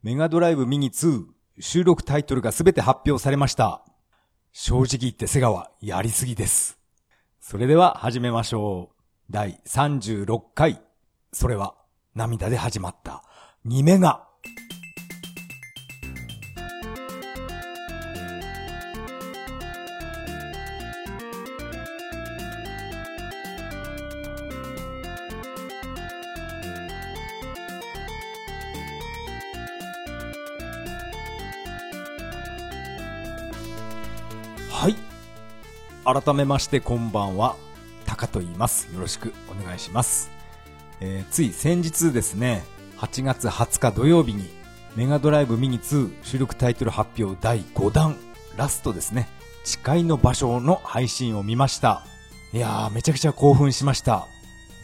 [0.00, 1.24] メガドライブミニ2
[1.58, 3.84] 収録タイトルがすべて発表されました。
[4.52, 6.78] 正直言ってセガはやりすぎです。
[7.40, 9.02] それでは始めましょう。
[9.28, 10.80] 第36回。
[11.32, 11.74] それは
[12.14, 13.24] 涙で始まった
[13.66, 14.27] 2メガ。
[36.10, 37.54] 改めましてこんばんは。
[38.06, 38.90] タカと言います。
[38.94, 40.30] よろしくお願いします。
[41.02, 42.64] えーつい先日ですね、
[42.96, 44.48] 8月20日土曜日に、
[44.96, 48.16] メガドライブミニ2収録タイトル発表第5弾、
[48.56, 49.28] ラストですね、
[49.64, 52.06] 誓いの場所の配信を見ました。
[52.54, 54.28] いやー、めちゃくちゃ興奮しました。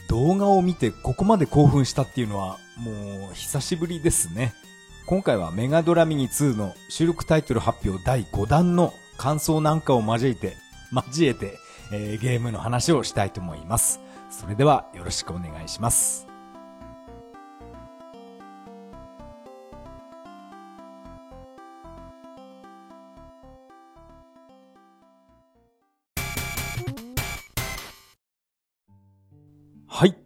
[0.07, 4.53] 動画を見てここまで興奮したっていうのは、もう久しぶりですね。
[5.07, 11.57] 今回はメガドラミニ2の収録タイトル発表第5弾の感想なんかを交えて、交えて、
[11.91, 13.99] えーゲームの話をしたいと思います。
[14.29, 16.27] それではよろしくお願いします。
[29.87, 30.17] はい。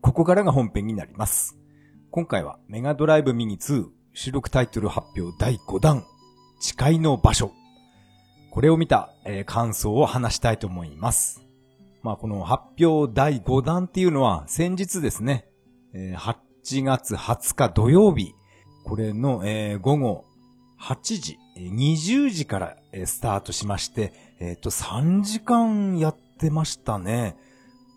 [0.00, 1.58] ここからが本編になります。
[2.10, 6.04] 今回はメガドライブミニ2収録タイトル発表第5弾
[6.60, 7.52] 誓いの場所。
[8.52, 11.40] これを見た、えー感想を話したいと思います。
[12.02, 15.46] まあこの発表第5弾っていうのは先日ですね、
[15.94, 18.34] えー8月20日土曜日、
[18.84, 20.24] これの、えー午後
[20.78, 27.38] 8時、20時から、えースタートしまして、えっ、と3時間やってましたね。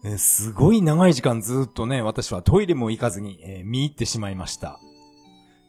[0.06, 4.80] えーすごい長い時間ずっとね、私はトイレも行かずに、え見入ってしまいました。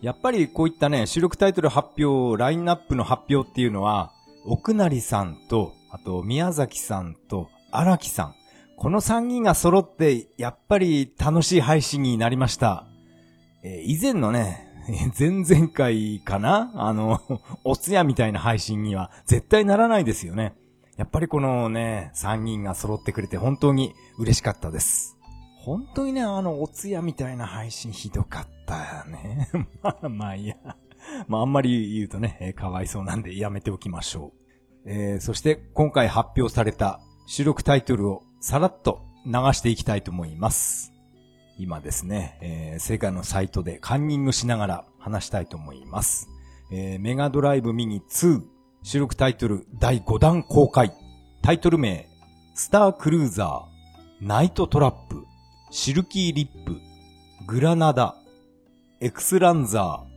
[0.00, 4.12] やっぱりこういったね、収録タイトル発表、ラインナップの発表っていうのは、
[4.46, 8.34] 奥成さんと、あと宮崎さんと荒木さん。
[8.76, 12.86] この3人が揃って、やっぱり楽しい配信になりました。
[13.62, 14.66] えー以前のね、
[15.18, 16.70] 前々回かな？
[16.74, 17.20] あの、
[17.64, 20.54] おつやみたいな配信には絶対ならないですよね。
[20.96, 25.16] やっぱりこのね、3人が揃ってくれて本当に嬉しかったです。
[25.58, 29.48] 本当にね、あの、おつやみたいな配信ひどかったよね。
[29.82, 30.56] まあまあいいや。
[31.28, 34.32] まああんまり言うとね、えーかわいそうなんでやめておきましょ
[34.84, 34.90] う。
[34.90, 40.92] えーそして今回発表された収録タイトルをさらっと流していきたいと思います。
[41.58, 46.28] 今ですね、えーセガのサイトでカンニングしながら話したいと思います。
[46.70, 48.42] えーメガドライブミニ2
[48.82, 50.92] 収録タイトル第5弾公開。
[51.42, 52.08] タイトル名、
[52.54, 55.24] スタークルーザー、ナイトトラップ、
[55.70, 56.76] シルキーリップ、
[57.46, 58.16] グラナダ、
[59.00, 60.15] エクスランザー、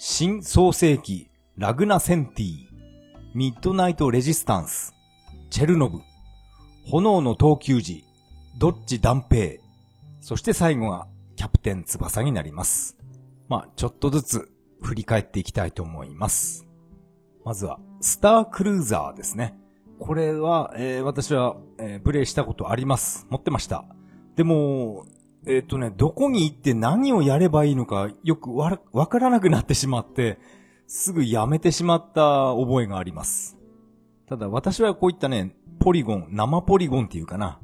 [0.00, 2.66] 新創世紀、ラグナセンティ、
[3.34, 4.94] ミッドナイトレジスタンス、
[5.50, 5.98] チェルノブ、
[6.86, 8.04] 炎の闘球児、
[8.58, 9.60] ドッジ弾平、
[10.20, 12.96] そして最後がキャプテン翼になります。
[13.48, 16.64] まあ、ちょっとずつ振り返っていきたいと思います。
[17.44, 19.58] まずは、スタークルーザーですね。
[19.98, 23.26] これは、えー私は、えープレイしたことあります。
[23.30, 23.84] 持ってました。
[24.36, 25.06] でも、
[25.46, 30.38] えっ、とね、どこに行って何をやればいいのかよくわわからなくなってしまって、
[30.86, 33.56] すぐやめてしまった覚えがあります。
[34.26, 37.60] ただ私はこういったね、ポリゴン、生ポリゴンっていうかな。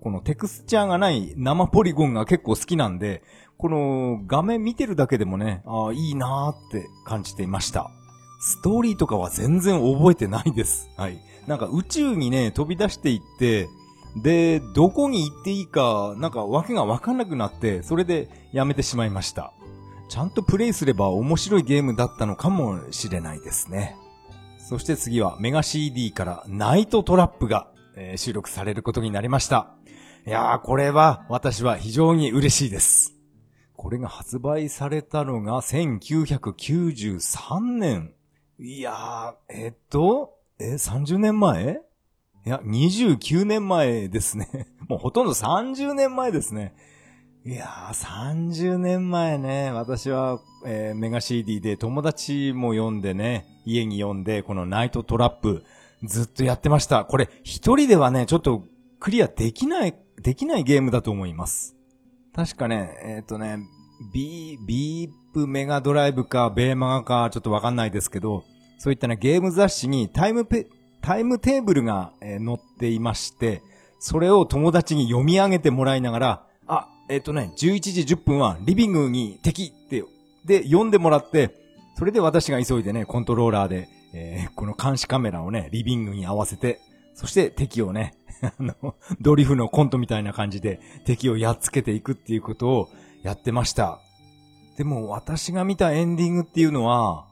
[0.00, 3.22] このテクスチャーがない生ポリゴンが結構好きなんで、
[3.56, 7.90] この画面見てるだけでもね、ああ、いいなーって感じていました。
[8.40, 10.90] ストーリーとかは全然覚えてないです。
[10.96, 11.20] はい。
[11.46, 13.68] なんか宇宙にね、飛び出していって、
[14.16, 19.52] で、どこに行っていいか、なんかわけがわかんなくなって、それでやめてしまいました。
[20.08, 23.96] ちゃんとプレイすれば面白いゲームだったのかもしれないですね。
[24.58, 29.74] そして次はメガ CD からナイトトラップが、えー収録されることになりました。
[30.26, 33.14] いやー、これは私は非常に嬉しいです。
[33.74, 38.12] これが発売されたのが1993年。
[38.58, 41.80] いやー、えっと、え、30年前？
[42.44, 44.66] いや、29年前ですね。
[44.88, 46.74] もうほとんど30年前ですね。
[47.44, 55.64] いやー、30年前ね、私は、えーメガ CD で友達も読んでね、家に読んで、このナイトトラップ、
[56.02, 57.04] ずっとやってました。
[57.04, 58.64] これ、一人ではね、ちょっと
[58.98, 61.76] クリアできない、できないゲームだと思います。
[62.34, 63.58] 確かね、えっ、とね、
[64.12, 68.42] ビー、ビープメガドライブか、ベーマガか、ちょっとわかんないですけど、
[68.78, 70.66] そういったね、ゲーム雑誌にタイムペ、
[71.02, 73.62] タイムテーブルが、えー載っていまして、
[73.98, 80.04] それを友達に読み上げてもらいながら、あ、えっ、とね、11時10分はリビングに敵って
[80.44, 81.54] で、読んでもらって、
[81.96, 86.80] それで私が急いでね、コントローラーで、えー、この監視カメラをね、リビングに合わせて、
[87.14, 92.88] そして敵をね、 あの、ドリフのコントみたいな感じで敵をやっつけていくっていうことを
[93.22, 94.00] やってました。
[94.76, 97.26] でも私が見たエンディングっていうのは、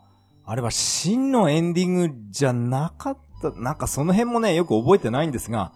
[0.45, 5.73] あれは真のエンディングじゃなかった、なんかその辺もね、よく覚えてないんですが、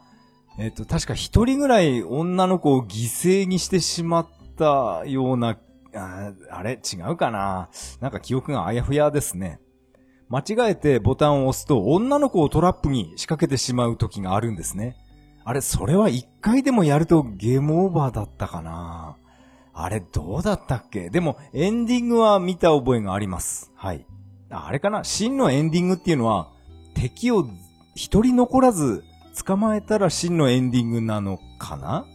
[0.58, 5.58] えっ、と、確か一人ぐらい女の子を犠牲にしてしまったような、
[5.96, 6.72] ああれ？
[6.72, 7.68] 違うかな？
[8.00, 9.60] なんか記憶があやふやですね。
[10.28, 14.96] 間違えてボタンを押すと女の子をトラップに仕掛けてしまう時があるんですね。
[15.44, 19.16] あれ、それは一回でもやるとゲームオーバーだったかな？
[19.72, 21.10] あれ、どうだったっけ？
[21.10, 23.72] でも、エンディングは見た覚えがあります。
[23.74, 24.06] はい。
[24.50, 25.04] あれかな？
[25.04, 26.50] 真のエンディングっていうのは、
[27.04, 27.46] 敵を
[27.94, 29.04] 一人残らず
[29.44, 32.06] 捕まえたら真のエンディングなのかな？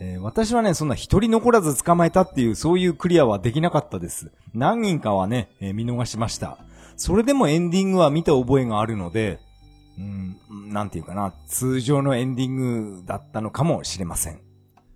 [0.00, 4.30] えー、私はね、そんな一人残らず捕まえたっていう、そういうクリアはできなかったです。
[4.52, 6.58] 何人かはね、えー、見逃しました。
[6.96, 9.40] それでもエンディングは見た覚えがあるので、
[9.96, 10.36] うん、
[10.70, 12.56] なんていうかな、通常のエンディン
[12.98, 14.42] グだったのかもしれません。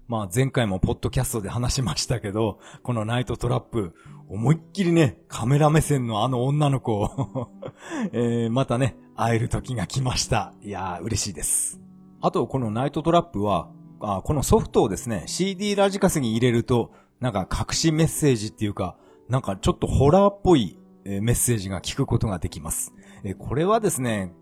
[0.08, 3.94] まあ前回もポッドキャストで話しましたけど、このナイトトラップ、
[4.28, 7.48] 思いっきりね、カメラ目線のあの女の子を
[8.12, 10.52] えー、またね、会える時が来ました。
[10.62, 11.80] いやー、嬉しいです。
[12.20, 13.68] あと、このナイトトラップは、
[14.00, 18.96] あこのソフトをですね、CD ラジカセに入れると、なんか隠しメッセージっていうか、
[19.28, 22.92] なんかちょっとホラーっぽいメッセージが聞くことができます。
[23.38, 24.34] これはですね、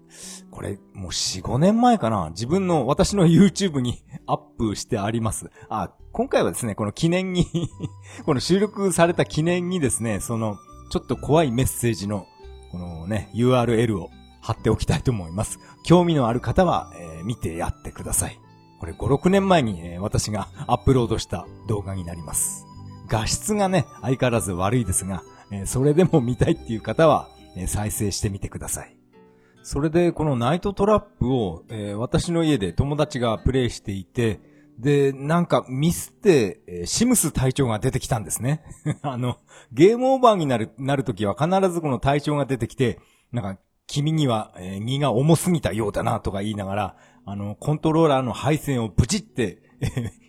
[0.50, 5.50] これもう4、5年前かな自分の私の YouTube にアップしてあります。
[5.68, 7.46] あ、今回はですね、この記念に
[8.26, 10.58] この収録された記念にですね、その、
[10.90, 12.26] ちょっと怖いメッセージの、
[12.72, 14.10] このね、URL を
[14.44, 15.58] 貼っておきたいと思います。
[15.84, 18.38] 興味のある方は、えー、見てやってください。
[18.78, 22.66] これ5、6年前に、えー、私が アップロードした動画になります。
[23.08, 28.96] 画質がね、相変わらず悪いですが、えー、それでも見たいっていう方は、え再生してみてください。
[29.62, 34.40] それで、このナイトトラップを、え私の家で友達がプレイしていて、
[34.78, 38.64] で、なんかミスって、えー、シムス隊長が出てきたんですね。
[39.02, 39.38] あの、
[39.72, 42.98] ゲームオーバーになる、なるときは必ずこの隊長が出てきて、
[43.30, 46.96] なんか、君には、えー、荷が重すぎたようだなとか言いながら、
[47.26, 49.62] あの、コントローラーの配線をブチって、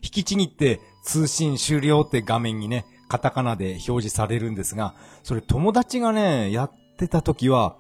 [0.02, 7.78] 引きちぎって通信終了って画面にね、カタカナで表示されるんですが、それ友達がね、やってた時は、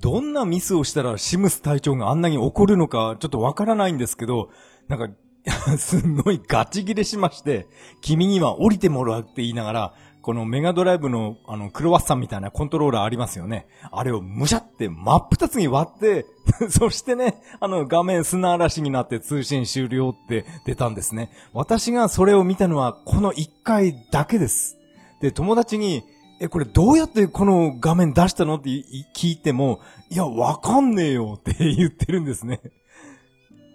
[0.00, 4.50] どんなミスをしたらシムス隊長があんなに怒るのかちょっとわからないんですけど、
[4.88, 5.08] なんか
[5.76, 7.66] すんごいガチ切れしまして、
[8.00, 13.66] 君には降りてもらうって言いながら、このメガドライブのあのクロワッサンみたいなコントローラーありますよね。
[13.90, 16.26] あれをむしゃって真っ二つに割って、
[16.70, 21.30] そしてね、あの画面砂嵐になって通信終了って出たんですね。
[21.52, 24.78] 私がそれを見たのはこの一回だけです。
[25.20, 26.04] で、友達に、
[26.40, 28.56] え、これどうやってこの画面出したの？
[28.56, 28.70] って
[29.14, 32.60] 聞いても、いや、わかんねえよ って言ってるんですね。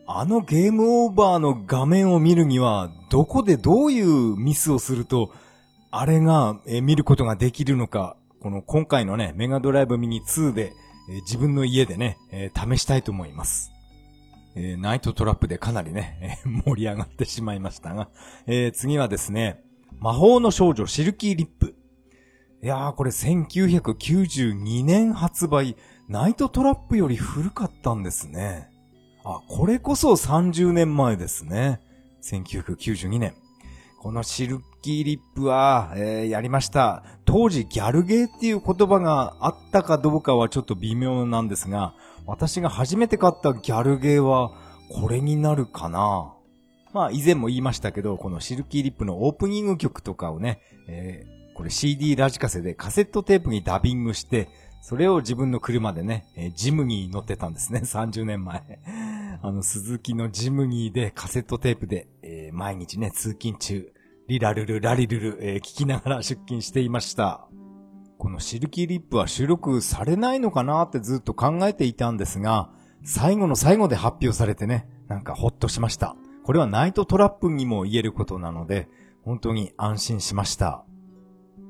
[0.06, 5.32] あのゲームオーバーの画面を見るには、どこでどういうミスをすると、
[5.92, 10.74] あれが、え見ることができるのか、この今回のね、メガドライブミニ2で、
[11.10, 13.72] え自分の家でね、え試したいと思います。
[14.56, 18.10] え、ナイトトラップでかなりね、え盛り上がってしまいましたが、
[18.48, 19.64] え、次はですね、
[20.00, 21.76] 魔法の少女シルキーリップ。
[22.62, 25.78] いやー、これ1992年発売、
[26.08, 28.70] ナイトトラップより古かったんですね。
[29.24, 31.82] あ、これこそ30年前ですね。
[32.24, 33.34] 1992年。
[34.00, 37.04] このシルキーリップは、えー、やりました。
[37.26, 41.94] 当時ギャルゲーっていう言葉があったかどうかはちょっと微妙なんですが、
[42.26, 44.52] 私が初めて買ったギャルゲーは
[44.90, 46.34] これになるかな。
[46.94, 54.50] まあ以前も言いましたけど、このシルキーリップのオープニング曲とかをね、えー、これ CD ラジカセでカセットテープにダビングして、
[54.82, 58.80] それを自分の車でね、えー、ジムに乗ってたんですね、30年前。
[59.42, 63.92] あの、鈴木のジムニーでカセットテープで、えー、毎日ね、通勤中、
[64.28, 67.48] リラルル、ラリルル、えー、聞きながら出勤していました。
[68.18, 72.70] このシルキーリップは収録されないのかなってずっと考えていたんですが、
[73.06, 76.18] 最後の最後で発表されてね、なんかほっとしました。
[76.44, 78.90] これはナイトトラップにも言えることなので、
[79.24, 80.84] 本当に安心しました。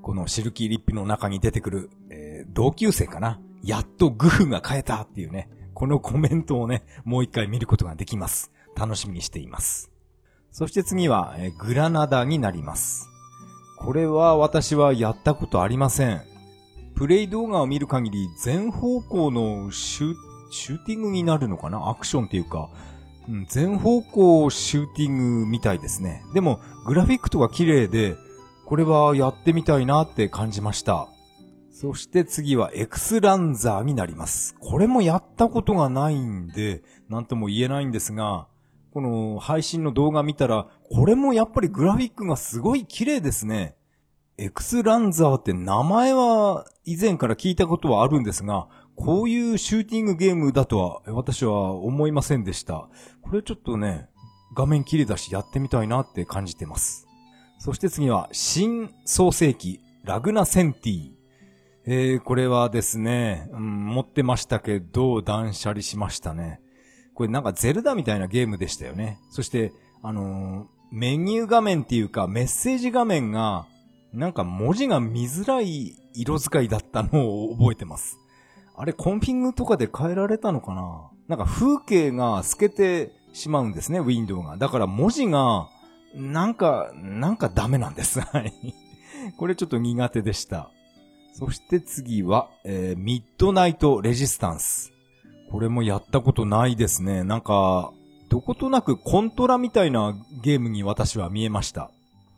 [0.01, 3.39] このシルキーリップの中に出てくる、えー、同級生かな？
[3.61, 8.51] やっとグフが変えたっていうね、このコメントをね、もう一回見ることができます。
[8.75, 9.91] 楽しみにしています。
[10.57, 13.11] そして次は、えグラナダになります。
[13.77, 16.23] これは私はやったことありません。
[16.95, 20.15] プレイ動画を見る限り全方向のシュ
[20.49, 21.91] シューティングになるのかな？
[21.91, 22.71] アクションっていうか、
[23.29, 26.23] うん、全方向シューティングみたいですね。
[26.33, 28.15] でも、グラフィックとか綺麗で、
[28.65, 31.07] これはやってみたいなって感じました。
[31.69, 34.55] そして次はエクスランザーになります。
[34.59, 38.47] これもやったことがないんで、なんとも言えないんですが、
[38.97, 43.75] この配信の動画見たら、これもやっぱりグラフィックがすごい綺麗ですね。
[44.39, 52.89] エクスランザーって名前は以前から聞いたことはあるんですが、こういうシューティングゲームだとは私は思いませんでした。
[53.21, 54.09] これちょっとね、
[54.55, 57.07] 画面綺麗だしやってみたいなって感じてます。
[57.59, 61.11] そして次は、新創世記、ラグナセンティ。
[61.85, 66.61] えー、これはですね、うん、持ってましたけど、断捨離しましたね。
[67.17, 69.17] これなんかゼルダみたいなゲームでしたよね。
[69.31, 73.65] そして、あのー、メニュー画面っていうかメッセージ画面が、
[74.13, 78.19] なんか文字が見づらい色使いだったのを覚えてます。
[78.75, 81.09] あれコンフィングとかで変えられたのかな？
[81.27, 84.55] なんか風景が透けてしまうんですね、ウィンドウが。
[84.55, 85.69] だから文字が、
[86.13, 88.21] なんか、なんかダメなんです。
[88.21, 88.53] はい。
[89.37, 90.69] これちょっと苦手でした。
[91.33, 94.93] そして次は、えー、ミッドナイトレジスタンス。
[95.51, 97.23] これもやったことないですね。
[97.23, 97.91] なんか、
[98.29, 101.91] どことなくコントラみたいなゲームに私は見えました。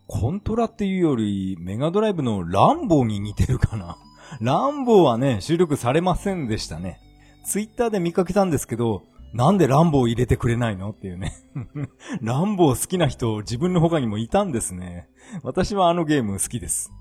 [0.07, 3.97] コントラっていうより、メガドライブのランボーに似てるかな。
[4.41, 6.99] ランボーはね、収録されませんでしたね。
[7.43, 11.33] ツイッターで見かけたんですけど、なんでランボー入れてくれないのっていうね。
[12.21, 15.07] ランボー好きな人自分の他にもいたんですね。
[15.43, 16.91] 私はあのゲーム好きです。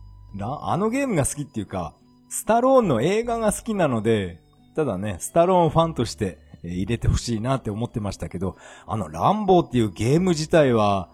[0.40, 1.94] あのゲームが好きっていうか、
[2.28, 4.40] スタローンの映画が好きなので、
[4.78, 8.56] ただね、スタローンファンとして入れてほしいなって思ってましたけど、
[8.86, 11.10] あの、ランボーっていうゲーム自体は、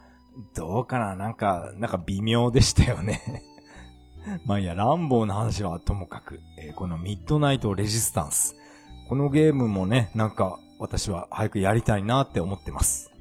[0.54, 1.16] どうかな？
[1.16, 3.22] なんか、なんか微妙でしたよね
[4.44, 8.54] まあいや、ランボーの話はともかく、えー、このミッドナイトレジスタンス。
[9.08, 13.12] このゲームもね、なんか私は早くやりたいなって思ってます。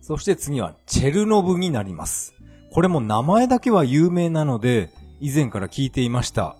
[0.00, 2.32] そして次はチェルノブになります。
[2.72, 6.54] これも名前だけは有名なので、以前から聞いていました。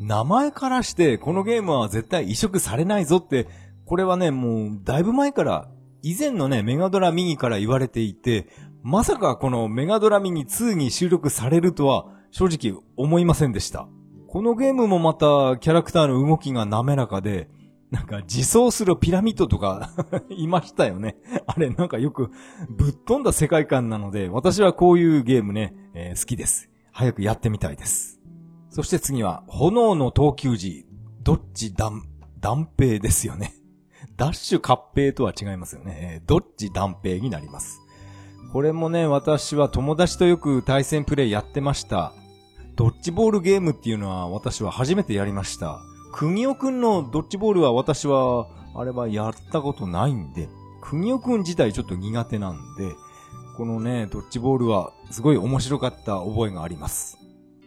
[0.00, 3.46] 名前からしてこのゲームは絶対移植されないぞって、
[3.84, 5.68] これはね、もうだいぶ前から、
[6.02, 8.46] 以前のね、メガドラミニから言われていて、
[8.82, 13.88] まさかこのメガドラミニ2に収録されるとは正直思いませんでした。
[14.26, 17.50] このゲームもまたキャラクターの動きが滑らかで、
[17.90, 19.90] なんか自走するピラミッドとか
[20.30, 21.16] いましたよね。
[21.46, 22.30] あれなんかよく
[22.70, 26.70] ぶっ飛んだ世界観なので、私はこういうゲームね、えー、好きです。
[26.92, 28.19] 早くやってみたいです。
[28.70, 30.86] そして次は、炎の投球時、
[31.22, 32.04] どっち断、
[32.38, 33.54] 断平ですよね。
[34.16, 36.22] ダッシュ合併とは違いますよね。
[36.26, 37.80] どっち断平になります。
[38.52, 42.12] これもね、私は友達とよく対戦プレイやってました。
[42.76, 45.80] ドッジボールゲームっていうのは私は初めてやりました。
[46.12, 50.48] 国尾くんのドッジボールは私は、あれはやったことないんで、
[50.80, 52.94] 国尾くん自体ちょっと苦手なんで、
[53.56, 57.19] このね、ドッジボールはすごい面白かった覚えがあります。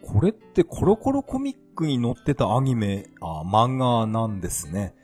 [0.06, 4.94] これってコロコロコミックに載ってたアニメ、あ、漫画なんですね。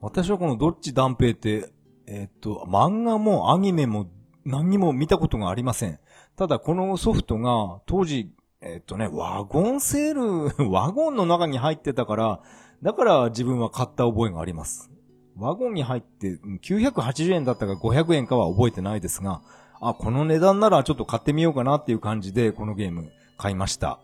[0.00, 1.70] 私はこのどっち断平って、
[2.06, 4.08] えー、っと、漫画もアニメも
[4.44, 5.98] 何にも見たことがありません。
[6.36, 12.40] ただこのソフトが当時、えー、っとね、ワゴンセール、 ワゴンの中に入ってたから、
[12.82, 14.90] だから自分は買った覚えがあります。
[15.36, 19.42] ワゴンに入って980円だったか500円かは覚えてないですが、
[19.80, 24.00] あ、この値段ならちょっと買ってみようかなっていう感じでこのゲーム買いました。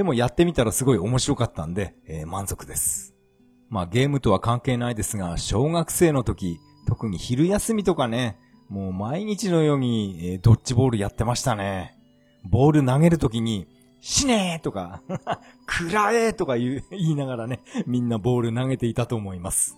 [0.00, 3.14] でもやってみたらすごい面白かったんで、えー、満足です。
[3.68, 8.38] まあゲームとは関係ないですが、小学生の時、特に昼休みとかね、
[8.70, 11.98] もう毎日のように、えー、ドッジボールやってましたね。
[12.44, 13.68] ボール投げるときに、
[14.00, 15.02] 死ねーとか、
[15.66, 19.76] くらえーとか言う、言いながらね、みんなボール投げていたと思います。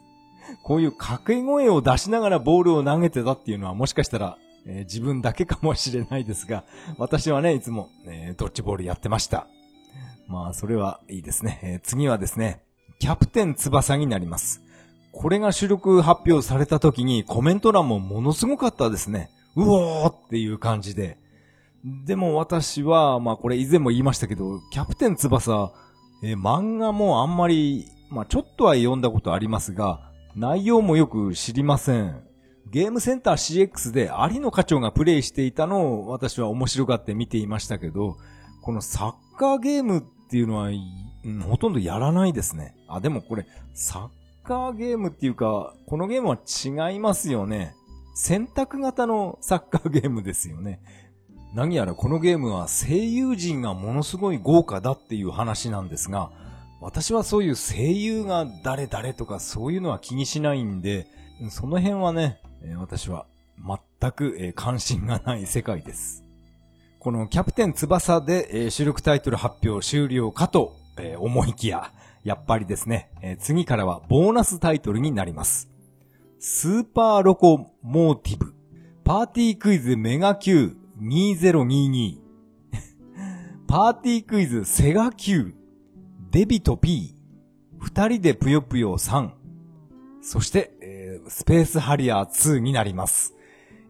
[0.62, 6.62] こういう掛け声を出しながらボールを投げてたっていうのはもしかしたら、えー、自分だけかもしれないですが、
[6.97, 9.49] 私はね、いつも、えー、ドッジボールやってました。
[10.29, 11.61] まあ、それはいいですね。
[11.62, 12.62] えー、次はですね、
[12.99, 14.62] キャプテン翼になります。
[15.12, 19.31] これが収録発表された時にコメント欄もものすごかったですね。
[19.57, 21.19] うおーっていう感じで。
[21.85, 25.73] でも私は、まあこれ以前も言いましたけど、キャプテン翼、
[26.23, 30.00] えー、漫画もあんまり、まあちょっとは読んだことありますが、
[30.35, 32.23] 内容もよく知りません。
[32.71, 38.17] ゲームセンター CX で有野課長がプレイしていたのを私は面白がって見ていましたけど、
[38.62, 42.75] このサッカーゲームっていうのは、うん、ほとんどやらないですね。
[42.88, 44.11] あ、でもこれ、サ
[44.45, 46.38] ッカーゲームっていうか、このゲームは
[46.90, 47.75] 違いますよね。
[48.14, 50.81] 選択型のサッカーゲームですよね。
[51.54, 56.31] 何やらこのゲームは声優陣がものすごい豪華だっていう話なんですが、
[56.81, 61.07] 私はそういう声優が誰誰とかそういうのは気にしないんで、
[61.50, 62.40] その辺はね、
[62.78, 63.26] 私は
[64.00, 66.22] 全く関心がない世界です。
[67.03, 71.93] このキャプテン翼で、えー、収録タイトル発表終了かと、えー、思いきや、
[72.23, 75.69] やっぱりですね、えー、次からはボーナスタイトルになります。
[76.39, 78.55] スーパーロコモーティブ、
[79.03, 82.19] パーティークイズメガ Q2022、
[83.67, 85.57] パーティークイズセガ Q、
[86.31, 87.17] デビト P、
[87.81, 89.29] 二人でぷよぷよ3、
[90.21, 93.35] そして、えー、スペースハリアー2になります。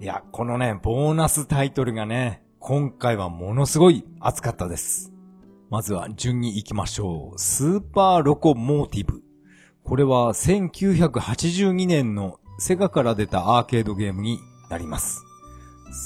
[0.00, 5.12] いや、このね、ボーナスタイトルがね、今回はものすごい熱かったです。
[5.68, 7.38] まずは順に行きましょう。
[7.38, 9.20] スーパーロコモーティブ。
[9.82, 14.38] これは1982年のセガから出たアーケードゲームに
[14.70, 15.24] なります。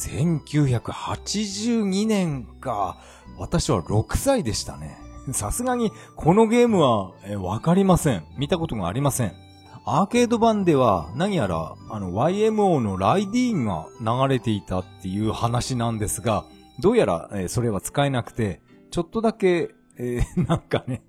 [0.09, 2.97] 1982年か。
[3.37, 4.97] 私は6歳でしたね。
[5.33, 8.25] さすがにこのゲームはわかりません。
[8.39, 9.46] 見たことがありません。
[9.89, 16.45] アーケード版では何やらあの YMO のライディーンが流れていたっていう話なんですが、
[16.81, 21.05] どうやら、えそれは使えなくて、ちょっとだけ、えー、 なんかね、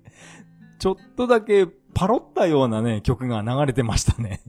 [0.78, 4.42] ちょっとだけパロったようなね、曲が流れてましたね。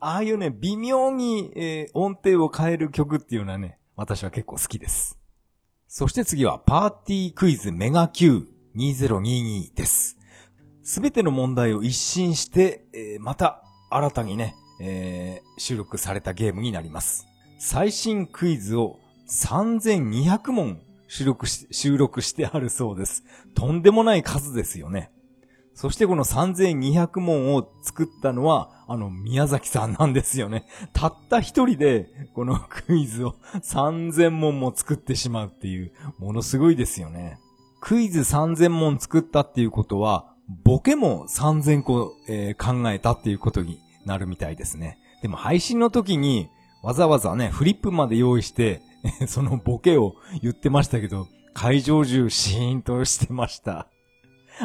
[0.00, 5.18] ああいうね、微妙に、えー、音程を変える曲っていうのはね、私は結構好きです。
[5.86, 10.16] そして次は、パーティークイズメガ Q2022 です。
[10.82, 13.64] すべての問題を一新して、えー、また、
[13.96, 17.26] 新たにね、えー、収録されたゲームになります。
[17.58, 18.98] 最新クイズを
[19.28, 23.24] 3200問収録し、収録してあるそうです。
[23.54, 25.10] とんでもない数ですよね。
[25.74, 30.66] そしてこの3200問を作ったのは、あの、宮崎さんなんですよね。
[30.92, 37.38] たった一人で、このクイズを3000問も作ってしまうっていう、ものすごいですよね。
[37.80, 40.34] クイズ3000問作ったっていうことは、
[40.64, 44.98] ボケも3000個、えー、考えたっていうことになるみたいですね。
[45.20, 46.48] でも配信の時に、
[46.82, 48.80] わざわざね、フリップまで用意して、
[49.26, 53.88] そのボケを言ってましたけど、会場中シーンとしてました。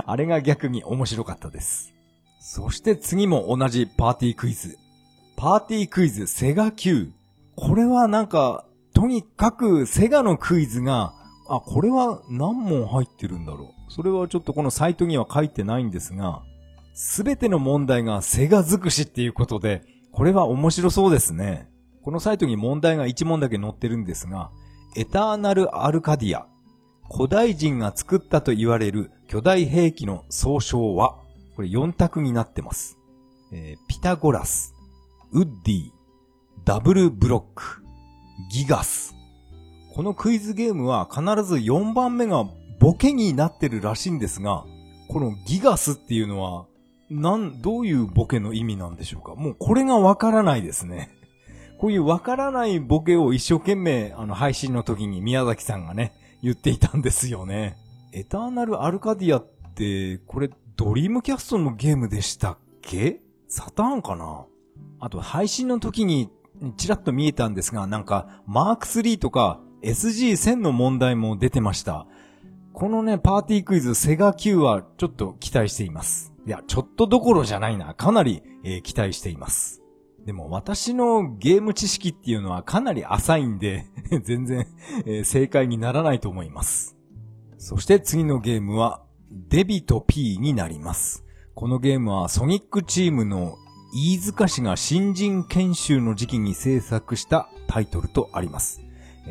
[0.06, 1.94] あれが逆に面白かったです。
[2.40, 4.78] そして次も同じパーティークイズ。
[5.36, 7.12] パーティークイズセガ Q。
[7.56, 11.14] これはなんか、とにかくセガのクイズが、
[11.50, 13.92] あ、これは何問入ってるんだろう。
[13.92, 16.44] それはちょっとこのサイトには書いてないんですが、
[16.94, 21.70] すべての問題がセガ尽くしっていうことで、これは面白そうですね。
[22.04, 24.52] このサイトに問題が1問だけ載ってるんですが、
[24.96, 26.48] エターナルアルカディア。
[27.14, 31.20] 古代人が作ったと言われる巨大兵器の総称は、
[31.56, 32.98] これ4択になってます。
[33.54, 34.74] えー、ピタゴラス、
[35.32, 35.92] ウッディ、
[36.66, 37.84] ダブルブロック、
[38.52, 39.14] ギガス。
[39.94, 42.46] このクイズゲームは必ず4番目が
[42.80, 44.66] ボケになってるらしいんですが、
[45.10, 46.66] このギガスっていうのは、
[47.14, 49.36] なん、どういうボケの意味なんでしょうか？
[49.36, 51.12] もうこれがわからないですね。
[51.78, 57.76] こういうわからないボケを一生懸命、あの、配信の時に宮崎さんがね、言っていたんですよね。
[58.14, 63.20] エターナルアルカディアって、これドリームキャストのゲームでしたっけ？
[63.48, 64.46] サターンかな？
[65.00, 66.30] あと配信の時に
[66.78, 72.08] ちらっと見えたんですが、なんかマーク3とか SG1000 の問題も出てました。
[72.72, 76.31] このね、パーティークイズセガ Q はちょっと期待しています。
[76.46, 77.94] いや、ちょっとどころじゃないな。
[77.94, 79.82] かなり、えー、期待しています。
[80.26, 83.86] でも私のゲーム知識っていうのはかなり浅いんで
[84.24, 84.68] 全然、
[85.06, 86.98] えー、正解にならないと思います。
[87.58, 91.24] そして次のゲームは、デビと P になります。
[91.54, 93.58] このゲームはソニックチームの
[93.94, 98.82] 飯塚氏が新人研修の時期に制作したタイトルとあります。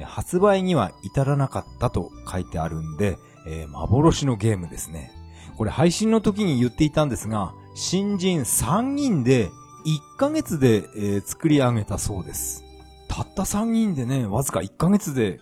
[0.04, 5.12] 発売には至らなかったと書いてあるんで、えー、幻のゲームですね。
[5.60, 9.50] これ配信の時に言っていたんですが、新人3人で
[9.84, 12.64] 1ヶ月で、えー、作り上げたそうです。
[13.08, 15.38] たった3人でね、わずか1ヶ月で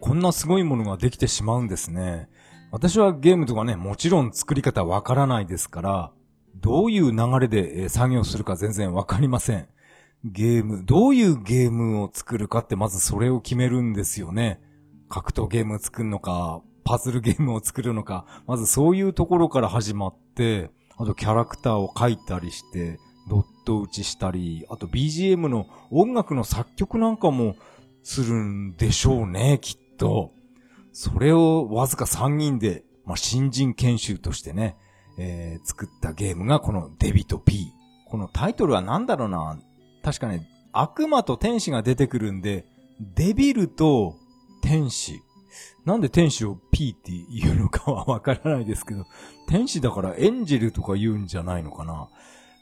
[0.00, 2.28] こんなすごいものができてしまうんですね。
[2.72, 6.12] 私はゲームとかね、もちろん作り方わからないですから、
[6.56, 9.68] どういう流れで、え、作業するか全然わかりません。
[10.24, 14.60] ゲーム、どういうゲームを作るかってまずそれを決めるんですよね。
[15.08, 22.98] 格闘ゲーム作るのか、パズルゲームを作るのか、まずそういうところから始まって、あとキャラクターを描いたりして、
[23.28, 27.54] ドット打ちしたり、あと BGM の音楽の作曲なんかも
[28.02, 30.32] するんでしょうね、きっと。
[30.92, 34.76] それをわずか3人で、まあ、新人研修としてね、
[35.16, 37.68] えー、作ったゲームがこのデビと P。
[38.08, 39.60] このタイトルは何だろうな。
[40.02, 42.66] 確かね、悪魔と天使が出てくるんで、
[43.14, 44.16] デビルと
[44.60, 45.20] 天使。
[45.84, 49.06] なんで天使を P って言うのかはわからないですけど、
[49.48, 52.08] 天使だからエンジェルとか言うんじゃないのかな？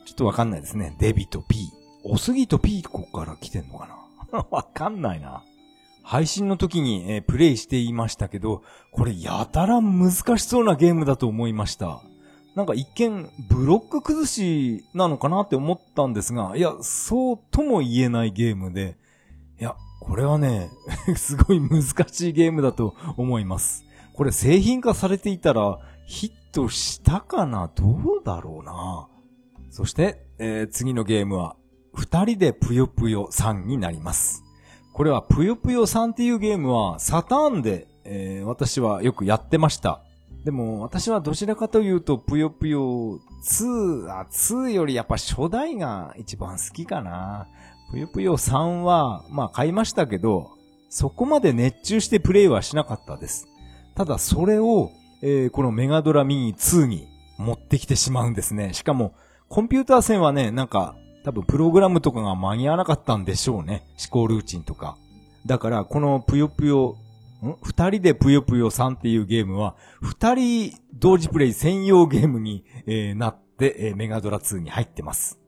[0.07, 0.97] ちょっとわかんないですね。
[0.99, 1.71] デビと P。
[2.05, 3.89] おすぎと P ここから来てんのか
[4.33, 4.47] な？
[4.51, 5.43] わかんないな。
[6.03, 12.01] 配信の時に、えー、プレイしていましたけど、これやたら難しそうなゲームだと思いました。
[12.55, 18.97] なんか一見ブロック崩しなのかなって思ったんですが、いや、そうとも言えないゲームで、
[19.61, 19.77] いや、
[20.09, 20.71] これはね、
[21.17, 23.85] すごい難しいゲームだと思います。
[24.15, 27.71] これ製品化されていたらヒットしたかな？
[27.75, 29.09] どうだろうな？
[29.71, 31.57] そして、えー、次のゲームは、
[31.95, 34.43] 二人でぷよぷよさんになります。
[34.95, 40.03] これはぷよぷよさんっていうゲームはサターンで、えー、私はよくやってました。
[40.45, 47.47] でも、私はどちらかというと、ぷよぷよ2、あ、2よりやっぱ初代が一番好きかな。
[47.91, 50.51] ぷよぷよ3は、まあ買いましたけど、
[50.89, 53.47] そこまで熱中してプレイはしなかったです。
[53.95, 54.91] ただそれを、
[55.23, 58.73] えー、このメガドラミニ2に持ってきてしまうんですね。
[58.73, 59.15] しかも、
[59.49, 63.85] コンピューター線はね、なんか、多分プログラムとかが間に合わなかったんでしょうね。
[63.99, 64.97] 思考ルーチンとか。
[65.47, 66.97] だから、このぷよぷよ
[67.63, 75.39] 二人でぷよぷよさんっていうゲームは、二人同時プレイ専用ゲームに、えー、なって、えー、メガドラ2に入ってます。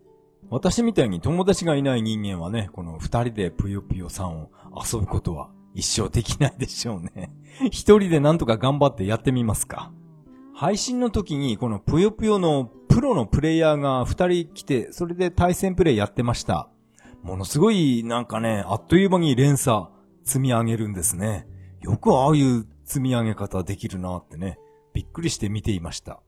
[0.50, 7.32] 私みたいに友達がいない人間はね、この二人でぷよぷよさんを遊ぶことは一生できないでしょうね。
[7.70, 9.92] 一人でなんとか頑張ってやってみますか。
[10.52, 16.68] 配信の時にこのぷよぷよのプロのプレイヤーが二人来て、それで対戦プレイやってました。
[17.22, 19.86] ものすごいなんかね、あっという間に連鎖
[20.24, 21.46] 積み上げるんですね。
[21.80, 24.58] よくああいう積み上げ方できるなってね、
[24.94, 26.20] びっくりして見ていました。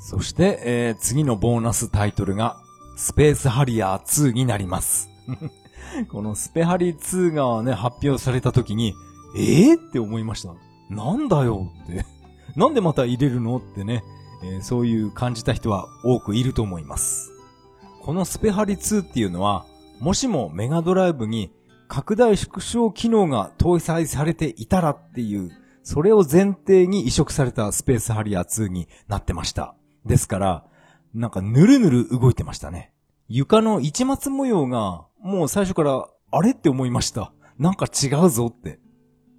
[0.00, 2.60] そして、えー、次のボーナスタイトルが、
[2.96, 5.08] スペースハリアー2になります。
[6.10, 8.94] このスペハリ2がね、発表された時に、
[9.36, 10.54] ええー、って思いました。
[10.90, 11.70] なんだよ？
[11.84, 12.04] って。
[12.56, 13.56] なんでまた入れるの？
[13.56, 14.04] ってね、
[14.44, 17.32] えー、そういう感じた人は多くいると思います。
[18.02, 19.64] このスペハリ2っていうのは、
[20.00, 21.52] もしもメガドライブに
[21.88, 25.50] 拡大縮小機能が搭載されていたらっていう、
[25.82, 29.74] それを前提に移植されたスペースハリアー2になってました。
[30.04, 30.64] ですから、
[31.14, 32.92] なんかぬるぬる動いてましたね。
[33.28, 37.32] 床の一末模様が、もう最初から、あれって思いました。
[37.58, 38.80] なんか違うぞって。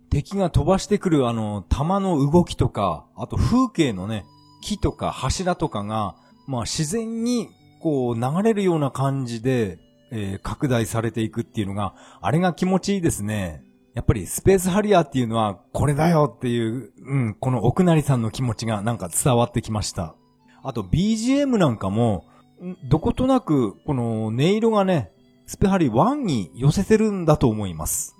[0.10, 4.26] 敵が飛ばしてくるあの、弾の動きとか、あと風景のね、
[4.62, 6.16] 木とか柱とかが、
[6.48, 7.50] まあ自然に
[7.82, 9.80] こう流れるような感じで、
[10.12, 13.64] えー、拡大されていくっていうのが、あれが気持ちいいですね。
[13.94, 20.16] やっぱりスペースハリアーっていうのはこれだよっていう、うん、この奥成さんの気持ちがなんか伝わってきました。
[20.63, 22.26] あと BGM なんかも、
[22.89, 25.12] どことなくこの音色がね、
[25.45, 28.15] スペハリ1に寄せてるんだと思います。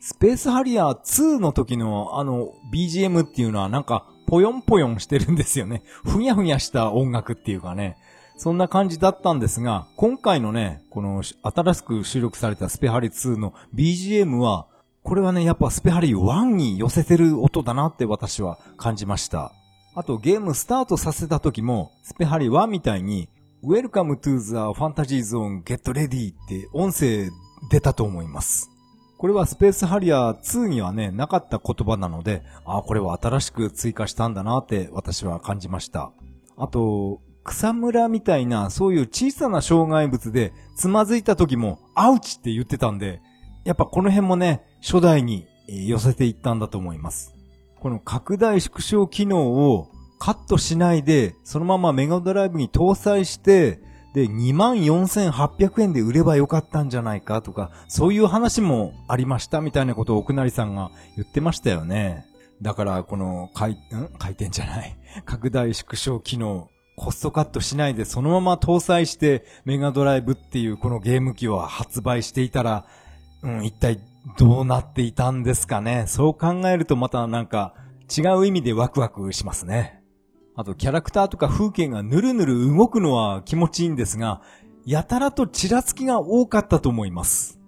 [0.00, 5.82] スペースハリアー2の時のあの BGM っていうのはなんかぽよんぽよんしてるんですよね。
[6.04, 7.96] ふにゃふにゃした音楽っていうかね。
[8.36, 14.66] そんな感じだったんですが、今回のね、この新しく収録されたスペハリ2の BGM は、
[15.04, 19.52] これはね、やっぱスペハリ1に寄せてる音だなって私は感じました。
[19.94, 23.28] あとゲームスタートさせた時も、スペハリ1みたいに、
[23.62, 27.28] Welcome to the Fantasy Zone Get Ready って音声
[27.70, 28.70] 出たと思います。
[29.18, 36.10] これはスペースハリアー2にはね、なかった言葉なので、ああ、これは新しく追加したんだなって私は感じました。
[36.56, 43.20] あと、草むらみたいな、そういう小さな障害物で、つまずいた時も、アウチって言ってたんで、
[43.64, 47.31] やっぱこの辺もね、初代に寄せていったんだと思います。
[47.82, 49.42] この拡大縮小機能
[49.72, 49.88] を
[50.20, 53.80] カットしないで、そのままメガドライブに搭載して、
[54.14, 62.24] で、24,800円で売ればよかったんじゃないかとか、そういう話もありましたみたいなことを奥成さんが言ってましたよね。
[62.62, 63.76] だから、この回、ん？
[64.16, 64.96] 回転じゃない。
[65.26, 72.84] 拡大縮小機能、コストカットしないでそのまま搭載してメガドライブっていうこのゲーム機を発売していたら、
[73.42, 73.98] うん、一体
[74.38, 76.04] どうなっていたんですかね。
[76.06, 77.74] そう考えるとまたなんか
[78.16, 80.02] 違う意味でワクワクしますね。
[80.54, 84.42] あとキャラクターとか風景がぬるぬる動くのは気持ちいいんですが、
[84.84, 87.58] やたらとちらつきが多かったと思います。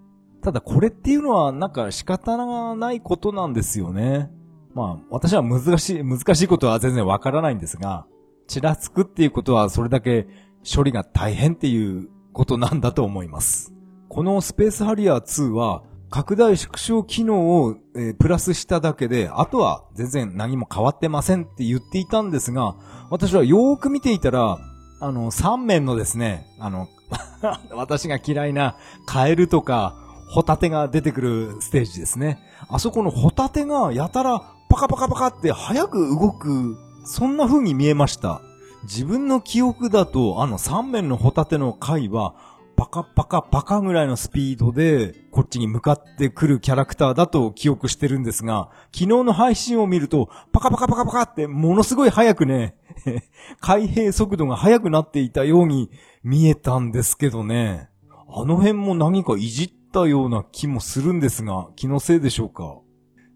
[0.41, 4.29] ただこれっていうのはなんか仕方がないことなんですよね。
[4.73, 8.05] まあ私は難しい、難しいことは全然わからないんですが、
[8.47, 10.27] ちらつくっていうことはそれだけ
[10.63, 13.73] 処理が大変っていうことなんだと思います。
[14.09, 15.83] このスペースハリアー2は
[16.15, 22.77] 拡大縮小機能を、えー、プラスしただけで、あとは全然何も変わってませんって言っていたんですが、
[23.09, 24.57] 私はよーく見ていたら、
[25.01, 26.87] あの、3面のですね、あの、
[27.75, 29.93] 私が嫌いなカエルとか
[30.29, 32.39] ホタテが出てくるステージですね。
[32.69, 38.39] あそこのホタテがやたらパカパカパカって早く動くそんな風に見えました。
[38.83, 42.35] 自分の記憶だと、あの3面のホタテの回は、
[42.75, 52.75] パカパカパカぐらいのスピードで、こっちに向かってくるキャラクターだと記憶してるんですが、昨日の配信を見ると、パカパカパカパカってものすごい速くね、
[53.61, 55.89] 開閉速度が速くなっていたように
[56.23, 57.89] 見えたんですけどね。
[58.27, 62.79] あの辺も何かいじったような気もするんですが、気のせいでしょうか？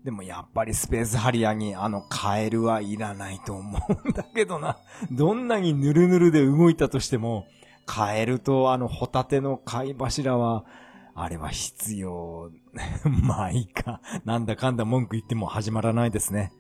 [0.04, 4.78] でもやっぱりスペースハリアにあのカエルはいらないと思うんだけどな。
[5.12, 7.46] どんなにヌルヌルで動いたとしても、
[7.90, 10.64] カエルとあのホタテの貝柱は、
[11.16, 12.52] あれは必要。
[13.24, 14.00] まあいいか。
[14.26, 16.54] なんだかんだ文句言っても始まらないですね。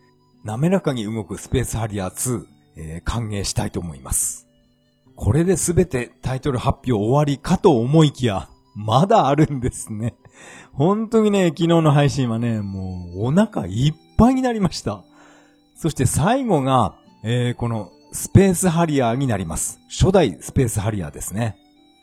[0.43, 2.45] 滑らかに動くスペースハリアー2、
[2.77, 4.47] えー、歓迎したいと思います。
[5.15, 10.15] これで全てタイトル発表終わりかと思いきや、まだあるんですね。
[10.73, 15.03] 本当にね、昨日の配信はね、もうお腹いっぱいになりました。
[15.75, 19.79] そして最後が、えー、このスペースハリアーになります。
[19.87, 21.57] 初代スペースハリアーですね。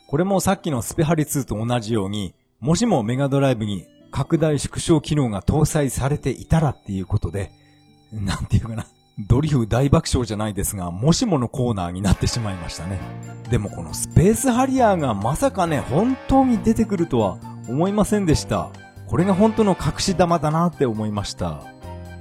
[0.09, 7.51] これもさっきのスペハリ2と同じように、もしもメガドライブに拡大縮小機能が搭載されていたらっていうことで、
[8.13, 8.87] なんていうかな。
[9.19, 13.01] ドリフ大爆笑じゃないですが、もしものコーナーになってしまいましたね。
[13.51, 18.71] でもこのスペースハリアーがまさかね、本当に出てくるとは思いませんでした。
[19.09, 21.63] これが本当の隠し玉だなって思いました。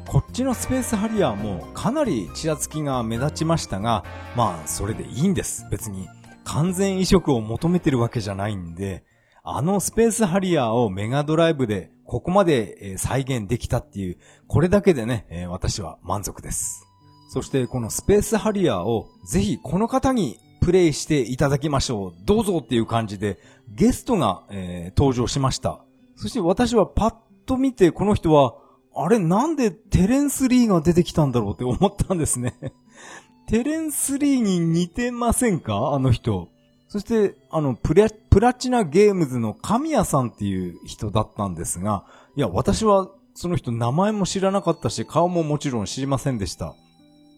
[0.08, 5.66] こっちのスペースハリアーもかなりちらつきが目立ちましたが、まあそれでいいんです。
[5.72, 6.08] 別に
[6.44, 9.04] 完全移植を求めてるわけじゃないんで、
[9.44, 16.86] あのスペースハリアーをメガドライブでここまで再現できたっていう、これだけでね、私は満足です。
[17.30, 22.14] そしてこのスペースハリアーをぜひこの方にプレイしていただきましょう。
[22.26, 23.40] どうぞっていう感じで
[23.70, 25.84] ゲストが、えー、登場しました。
[26.16, 27.16] そして私はパッ
[27.46, 28.56] と見てこの人は、
[28.96, 32.56] あれなんでテレンス・リーが出てきたんだろうって思ったんですね。
[33.48, 35.92] テレンス・リーに似てませんか？
[35.94, 36.50] あの人。
[36.88, 42.06] そして、あの、プラ、プラチナゲームズの神谷さんっていう人だったんですが、
[42.38, 46.74] いや、私はその人名前も知らなかったし、顔ももちろん知りませんでした。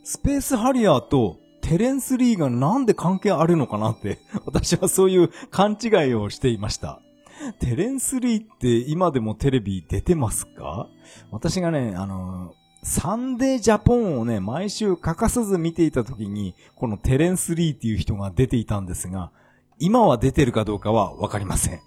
[0.03, 7.01] スペースハリアーとテレンス・リーがなんで関係あるのかなって、 私はそういう勘違いをしていました。
[7.59, 10.87] テレンス・リーって今でもテレビ出てますか？
[11.31, 19.31] 私がね、あの、サンデージャポンをね、毎週欠かさず見ていた時に、このテレンス・リーっていう人が出ていたんですが、
[19.79, 21.79] 今は出てるかどうかはわかりません。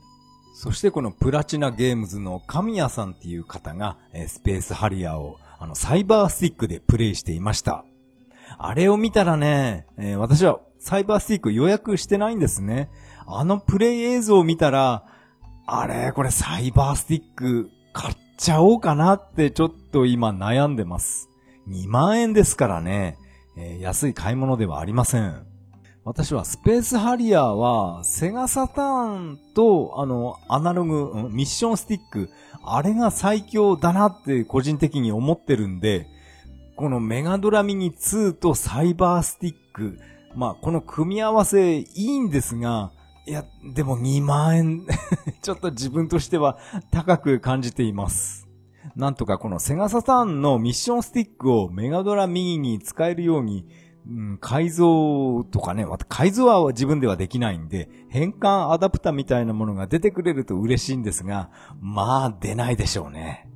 [0.54, 3.96] そしてこのプラチナゲームズの神谷さんっていう方が、
[4.28, 7.84] スペースハリアーをあのサイバースティックでプレイしていました。
[8.58, 12.90] あれを見たらね、えー、私はサイバースティック予約してないんですね。
[13.26, 15.04] あのプレイ映像を見たら、
[15.72, 21.28] あれ、これサイバースティック買っちゃおうかなってちょっと今悩んでます。
[21.68, 23.18] 2万円ですからね、
[23.56, 25.46] えー、安い買い物ではありません。
[26.04, 32.30] 私はスペースハリアーはセガサターンとあのアナログミッションスティック
[32.64, 36.08] あれが最強だなって個人的に思ってるんで
[36.74, 39.98] このメガドラミニ2とサイバースティック、
[40.34, 42.90] まあ、この組み合わせいいんですが、
[43.26, 44.86] いや、でも2万円
[45.42, 46.58] ちょっと自分としては
[46.90, 48.48] 高く感じています。
[48.96, 53.66] なんとかこのセガサターンのミッションスティックをメガドラミニに使えるように、
[54.08, 63.48] うん、改造とかね、改造は自分ではできないんで、変換アダプタみたいなものが出てくれると嬉しいんですが、まあ出ないでしょうね。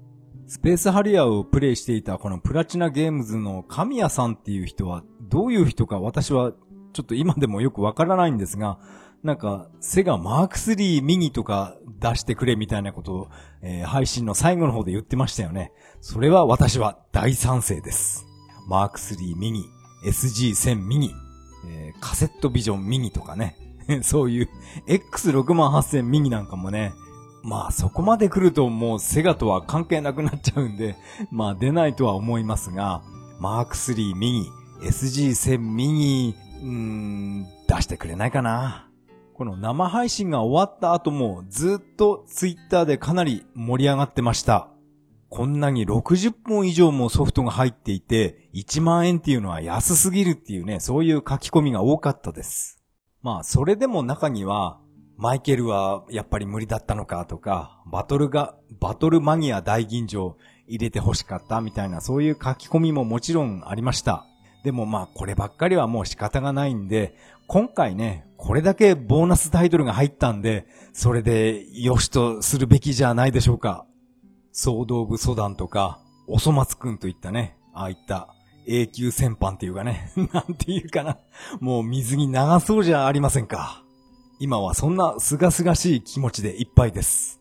[0.47, 6.53] スペースハリアーをプレイしていたこのプラチナゲームズの神谷さんっていう人はどういう人か私は
[6.93, 8.79] ちょっと今でもよくわからないんですが、
[9.25, 13.29] なんか、セガマーク3ミニとか出してくれみたいなことを、
[13.63, 15.73] えー、配信の最後の方で言ってましたよね。
[16.03, 18.27] それは私は大賛成です。
[18.69, 19.65] マーク3ミニ、
[20.05, 21.15] SG1000 ミニ、
[21.67, 23.57] えー、カセットビジョンミニとかね。
[24.03, 24.49] そういう
[24.89, 26.93] X68000 ミニなんかもね、
[27.43, 30.97] まあそこまで来るともうセガとは関係なくなっちゃうんで、
[31.33, 33.03] まあ出ないとは思いますが、
[33.41, 34.51] マーク3ミニ、
[34.83, 38.89] SG1000 ミニ、うーん、出してくれないかな。
[39.35, 44.69] この生配信が終わった後もずっとツイッターでかなり盛り上がってました。
[45.29, 52.81] こんなに60本以上もソフトが入っていて、1万円っていうのは安すぎるっていうね、そういう書き込みが多かったです。
[53.23, 54.79] まあ、それでも中には、
[55.17, 60.35] マイケルはやっぱり無理だったのかとか、バトルが、バトルマニア大吟醸
[60.69, 64.27] 入れて欲しかったみたいなそういう書き込みももちろんありました。
[64.65, 67.15] でもまあこればっかりはもう仕方がないんで、
[67.55, 73.87] 今回ね、これだけボーナスタイトルが入ったんで、それで良しとするべきじゃないでしょうか。
[74.51, 78.35] 総道部ソダンとか、おそ松くんといったね、ああいった
[78.67, 81.19] 永久戦犯っていうかね、 なんていうかな。
[81.61, 83.85] もう水に流そうじゃありませんか。
[84.41, 87.41] 今はそんな清々しい気持ちでいっぱいです。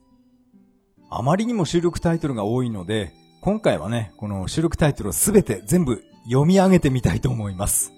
[1.09, 7.92] あまりにも収録タイトルが多いので、今回はね、この収録タイトルをすべて全部読み上げてみたいと思います。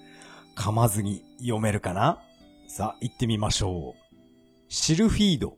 [0.56, 2.20] 噛まずに読めるかな？
[2.68, 4.06] さあ、行ってみましょう。
[4.68, 5.58] シルフィード、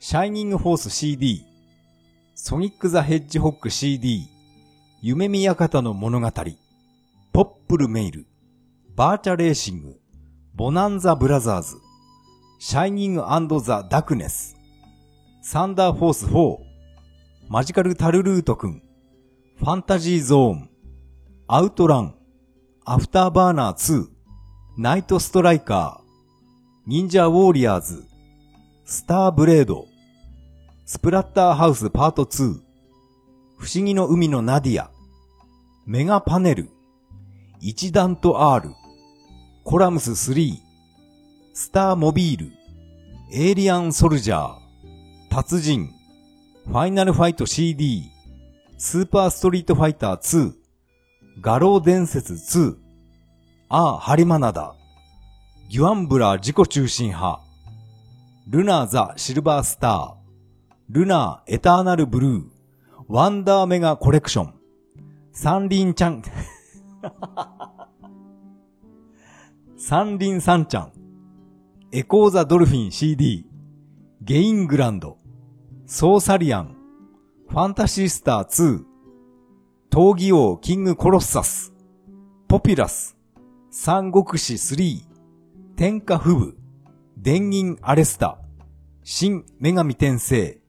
[0.00, 1.44] シャイニングフォース CD、
[2.34, 4.28] ソニック・ザ・ヘッジホッグ CD、
[5.00, 6.30] 夢見館の物語、
[7.32, 8.26] ポップルメイル、
[8.94, 10.00] バーチャレーシング、
[10.54, 11.76] ボナンザ・ブラザーズ、
[12.58, 14.56] シャイニングアンドザ・ダクネス、
[15.42, 16.58] サンダーフォース4、
[17.48, 18.82] まじかる・タルるートくん、
[19.58, 20.70] ファンタジーゾーン、
[21.48, 22.14] アウトラン、
[22.84, 24.08] アフターバーナー2、
[24.76, 28.04] ナイトストライカー、忍者ウォーリアーズ、
[28.84, 29.86] スターブレード、
[30.84, 32.58] スプラッターハウスパート2、
[33.56, 34.90] 不思議の海のナディア、
[35.86, 36.70] メガパネル、
[37.60, 38.74] イチダント R、
[39.62, 40.56] コラムス3、
[41.54, 42.52] スターモビール、
[43.32, 44.56] エイリアンソルジャー、
[45.30, 45.88] 達人、
[46.66, 48.10] ファイナルファイト CD、
[48.76, 50.61] スーパーストリートファイター2、
[51.40, 52.76] 画廊伝説2、
[53.68, 54.74] アー・ハリマナダ、
[55.70, 57.40] ギュアンブラー自己中心派、
[58.48, 60.14] ルナー・ザ・シルバースター、
[60.90, 62.44] ルナー・エターナル・ブルー、
[63.08, 64.54] ワンダーメガコレクション、
[65.32, 66.22] サンリンちゃん、
[69.78, 70.92] サンリンサンちゃん、
[71.92, 73.46] エコーザ・ドルフィン CD、
[74.20, 75.16] ゲイングランド、
[75.86, 76.76] ソーサリアン、
[77.48, 78.91] ファンタシースター2、
[79.92, 81.74] 闘技王キングコロッサス、
[82.48, 83.14] ポピュラス、
[83.70, 85.02] 三国志3、
[85.76, 86.56] 天下不部、
[87.18, 88.38] 電銀アレスタ、
[89.04, 90.62] 新女神転生、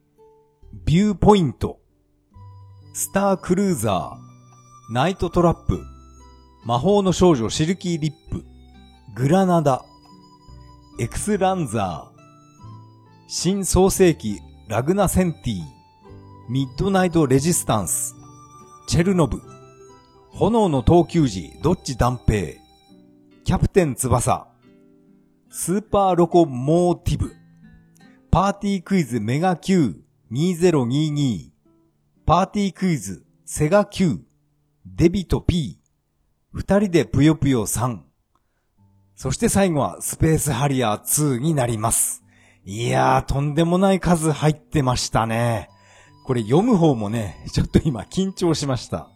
[0.83, 1.79] ビューポイント、
[2.93, 5.79] スタークルーザー、ナイトトラップ、
[6.65, 8.43] 魔法の少女シルキーリップ、
[9.15, 9.85] グラナダ、
[10.99, 12.21] エクスランザー、
[13.29, 15.61] 新創世紀ラグナセンティ、
[16.49, 18.17] ミッドナイトレジスタンス、
[18.93, 19.41] チェルノブ、
[20.29, 22.59] 炎の闘球児ドッジ弾平、
[23.43, 24.47] キャプテン翼、
[25.49, 27.33] スーパーロコモーティブ、
[28.29, 31.49] パーティークイズメガ Q2022、
[32.27, 34.19] パーティークイズセガ Q、
[34.85, 35.79] デビト P、
[36.51, 37.97] 二人でぷよぷよ3、
[39.15, 42.23] そして最後はスペースハリアー2になります。
[42.63, 45.71] いやー、とんでもない数入ってましたね。
[46.23, 49.09] これ読む方もね、ちょっと今緊張しました。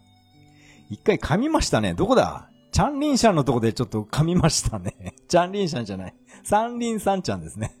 [0.90, 1.94] 一回噛みましたね。
[1.94, 2.50] どこだ？
[2.70, 5.14] チャンリンシャンのとこでちょっと噛みましたね。
[5.28, 6.14] チャンリンシャンじゃない。
[6.44, 7.74] サンリンサンちゃんですね。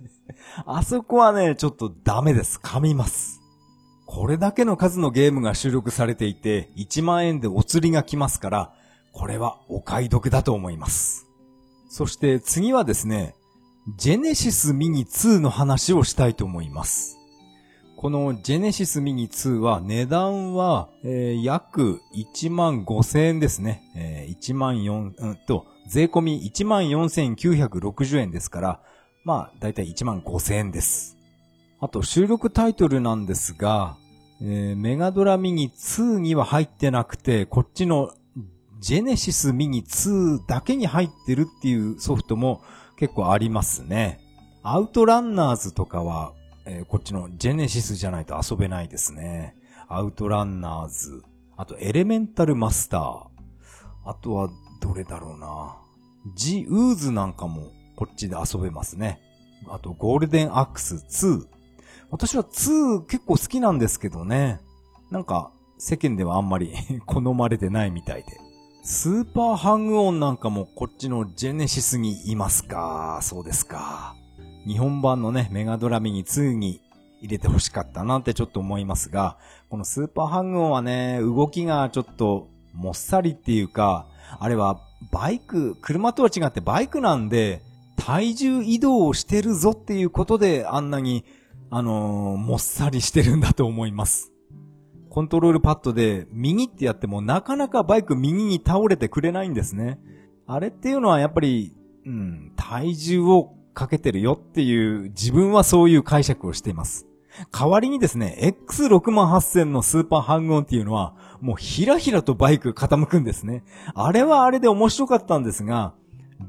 [0.66, 2.58] あそこはね、ちょっとダメです。
[2.58, 3.40] 噛みます。
[4.06, 8.74] これだけの数のゲームが収録されていて、1万円でお釣りが来ますから、
[9.12, 11.26] これはお買い得だと思います。
[11.90, 13.34] そして次はですね、
[13.96, 17.17] ジェネシスミニ2の話をしたいと思います。
[17.98, 23.82] このジェネシスミニ2は値段は、えー、約1万5千円ですね。
[23.96, 28.80] えー、1万4、うんと、税込み1万4960円ですから、
[29.24, 31.16] まあ、だいたい1万5千円です。
[31.80, 33.96] あと、収録タイトルなんですが、
[34.40, 38.12] えー、メガドラミニ2には入ってなくて、こっちの
[38.78, 42.62] ジェネシスミニ2だけに入ってるっていうソフトも
[42.96, 44.20] 結構ありますね。
[44.62, 46.32] アウトランナーズとかは
[46.70, 49.56] えー、こっちのジェネシスじゃないと遊べないですね。
[49.88, 51.22] アウトランナーズ。
[51.56, 53.26] あと、エレメンタルマスター。
[54.04, 54.50] あとは、
[54.80, 55.76] どれだろうな。
[56.36, 59.18] ジ・ウーズなんかもこっちで遊べますね。
[59.68, 61.46] あと、ゴールデンアックス2。
[62.10, 64.60] 私は2結構好きなんですけどね。
[65.10, 66.74] なんか、世間ではあんまり
[67.06, 68.38] 好まれてないみたいで。
[68.82, 73.20] スーパーハングオンなんかもこっちのジェネシスにいますか？
[73.22, 74.17] そうですか。
[74.68, 76.82] 日本版のね、メガドラミニ2に
[77.22, 79.38] 入れて欲しかったなんてちょっと思いますが、
[79.70, 84.06] このスーパーハングオンはね、動きがちょっともっさりっていうか、
[84.38, 84.78] あれは
[85.10, 87.62] バイク、車とは違ってバイクなんで、
[87.96, 91.24] 体重移動をしてるぞっていうことであんなに、
[91.70, 94.32] あのー、もっさりしてるんだと思います。
[95.08, 99.98] コントロールパッドで右ってやってもなかなかバイク右に倒れてくれないんですね。
[100.46, 107.06] あれっていうのはやっぱり、うん、体重をかけてるよっていう、自分はそういう解釈をしています。
[107.52, 108.36] 代わりにですね、
[108.68, 113.62] X68000 のスーパーハングオンっていうのは、もうひらひらとバイク傾くんですね。
[113.94, 115.94] あれはあれで面白かったんですが、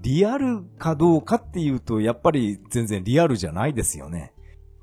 [0.01, 4.33] リアルかどうかっていうと、やっぱり全然リアルじゃないですよね。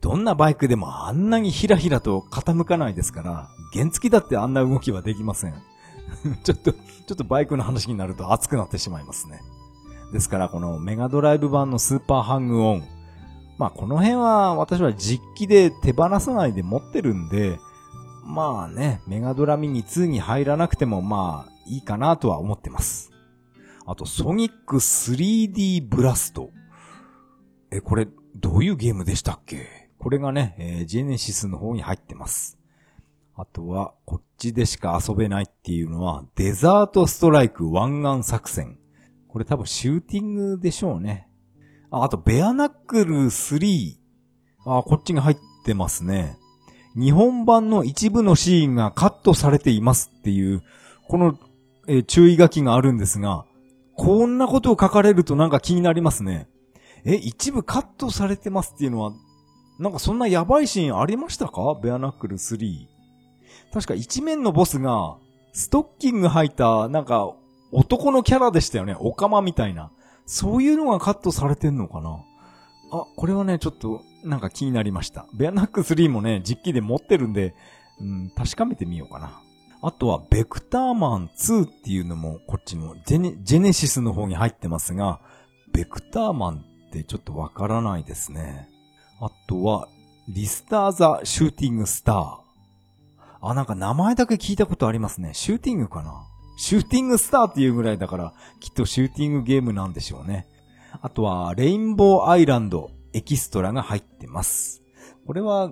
[0.00, 5.54] どんなバイクでもあんなにひらひらと傾かないですから、原付だってあんな動きはできません。
[6.44, 6.78] ちょっと、ちょ
[7.14, 9.40] っとバイクの話になると熱くなってしまいますね。
[10.12, 12.84] ですからこのメガドライブ版のスーパーハングオン、
[13.58, 17.58] まあこの辺は私は実機で手放さないで持ってるんで、
[18.24, 23.12] まあね、メガドラミニ2に入らなくてもまあいいかなとは思ってます。
[23.86, 26.50] あと、ソニック 3D ブラスト。
[27.70, 29.88] え、これ、どういうゲームでしたっけ？
[29.98, 32.58] これがね、えー、ジェネシスの方に入ってます。
[33.36, 38.76] あとは、こっちでしか遊べないっていうのは、デザートストライク湾岸作戦。
[39.36, 41.28] これ多分シューティングでしょうね。
[41.90, 43.96] あ、あと、ベアナックル3。
[44.64, 46.38] あ、こっちに入ってますね。
[46.98, 50.62] 日本版の一部のシーンがカットされていますっていう、
[51.06, 51.38] この、
[51.86, 53.44] えー、注意書きがあるんですが、
[53.94, 56.48] こんなことを書かれるとなんか気になりますね。
[57.04, 59.12] え、一部カットされてますっていうのは、
[59.78, 61.78] なんかそんなやばいシーンありましたか？
[61.82, 62.86] ベアナックル3。
[63.74, 65.18] 確か一面のボスが、
[65.52, 67.34] ストッキング履いた、なんか、
[67.76, 68.96] 男のキャラでしたよね。
[68.98, 69.90] オカマみたいな。
[70.24, 72.24] そういうのがカットされてんのかな
[72.90, 75.26] あ、これはね、ちょっと、なんか気になりました。
[75.34, 77.54] ベアナック3もね、実機で持ってるんで、
[78.00, 79.42] うん、確かめてみようかな。
[79.82, 85.20] あとは、ベクターマン2っていうのも、こっちのジェネ、ジェネシスの方に入ってますが、
[85.72, 88.70] ベクターマンってちょっとわからないですね。
[89.20, 89.88] あとは、
[90.28, 92.36] リスターザ・シューティング・スター。
[93.42, 95.32] あ、なんか名前だけ聞いたことありますね。
[95.34, 96.26] シューティングかな
[96.56, 100.48] シューティングスターっていうぐらいだから、きっとシューティングゲームなんでしょうね。
[101.02, 104.82] あとは、レインボーアイランドエキストラが入ってます。
[105.26, 105.68] これは、ア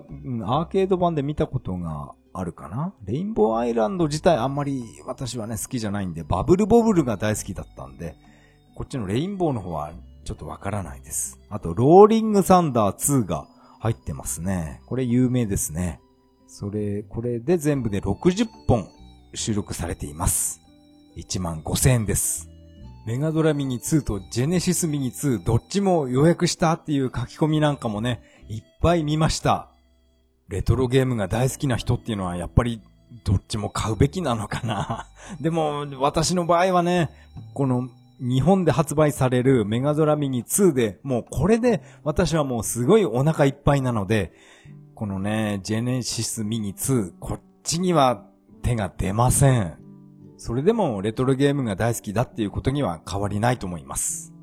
[0.62, 2.92] ーケード版で見たことがあるかな？
[3.04, 8.16] レインボーアイランド自体あんまり私はね、好きじゃないんで、バブルボブルが大好きだったんで、
[8.74, 9.92] こっちのレインボーの方は
[10.24, 11.38] ちょっとわからないです。
[11.48, 13.46] あと、ローリングサンダー2が
[13.78, 14.80] 入ってますね。
[14.86, 16.00] これ有名ですね。
[16.48, 18.88] それ、これで全部で60本
[19.34, 20.60] 収録されています。
[21.16, 22.48] 1万5000円です。
[23.06, 29.70] メガドラミニ2とジェネシスミニ2どっちも予約したっていう書き込みなんかもね、いっぱい見ました。
[30.48, 32.80] レトロゲームが大好きな人っていうのはやっぱり
[33.24, 35.06] どっちも買うべきなのかな。
[35.40, 37.10] でも私の場合はね、
[37.52, 37.88] この
[38.20, 44.32] 日本で発売されるメガドラミニ2でもうこれで私はもうすごいお腹いっぱいなので、
[44.94, 48.24] このね、ジェネシスミニ2、こっちには
[48.62, 49.83] 手が出ません。
[50.46, 54.34] それでもレトロゲームが大好きだっていうことには変わりないと思います。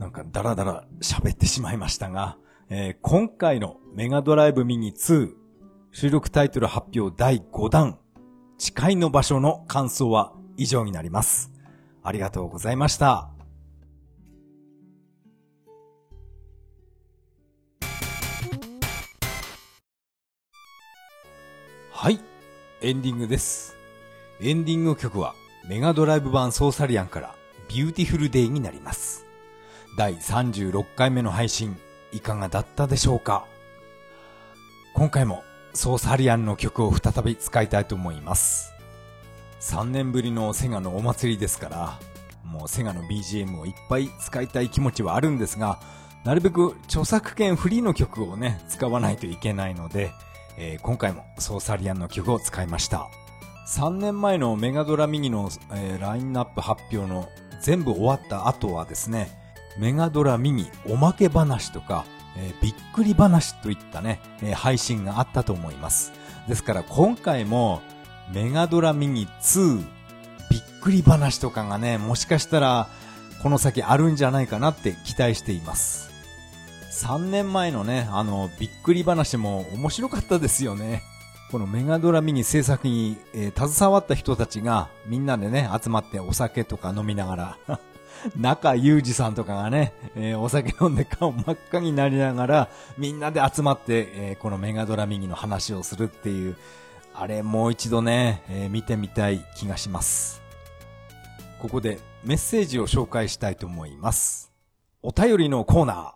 [0.00, 2.38] なんかダラダラ喋ってしまいましたが、
[2.70, 5.30] えー、今回のメガドライブミニ2
[5.92, 8.00] 収録タイトル発表第5弾
[8.58, 11.52] 誓いの場所の感想は以上になります。
[12.02, 13.30] ありがとうございました。
[21.92, 22.18] はい。
[22.82, 23.76] エンディングです。
[24.40, 25.36] エンディング曲は
[25.66, 27.34] メガドライブ版ソーサリアンから
[27.68, 29.24] Beautiful Day になります。
[29.96, 31.78] 第36回目の配信
[32.12, 33.46] いかがだったでしょうか？
[34.94, 35.42] 今回も
[35.72, 38.74] ソーサリアンの曲を再び使いたいと思います。
[39.60, 41.98] 3年ぶりのセガのお祭りですから、
[42.44, 45.80] もうセガの BGM をいっぱい使いたい気持ちはあるんですが、
[46.24, 50.12] なるべく著作権フリーの曲をね、使わないといけないので、
[50.58, 53.08] えー、今回もソーサリアンの曲を使いました。
[53.66, 57.28] 3年前のメガドラミニの、えー、ラインナップ発表の
[57.60, 59.30] 全部終わった後はですね、
[59.78, 62.04] メガドラミニおまけ話とか、
[62.36, 66.12] えー、びっくり話といったね、えー、配信があったと思います。
[66.46, 67.80] ですから今回も
[68.32, 69.82] メガドラミニ2
[70.50, 72.88] びっくり話とかがね、もしかしたら
[73.42, 76.10] この先あるんじゃないかなって期待しています。
[76.92, 81.02] 3年前のね、あの、びっくり話も面白かったですよね。
[81.54, 87.78] このメガドラミニ制作に、えー、携わった人たちがみんなでね、集まってお酒とか飲みながら
[88.36, 96.56] 中裕二さんとかがね、えー、お酒飲んで顔真っ赤になりながら、みんなで集まって、えー、このメガドラミニの話をするっていう、
[97.14, 100.42] あれもう一度ね、えー、見てみたい気がします。
[101.62, 104.50] ここでメッセージを紹介したいと思います。
[105.04, 106.14] お便りのコーナー。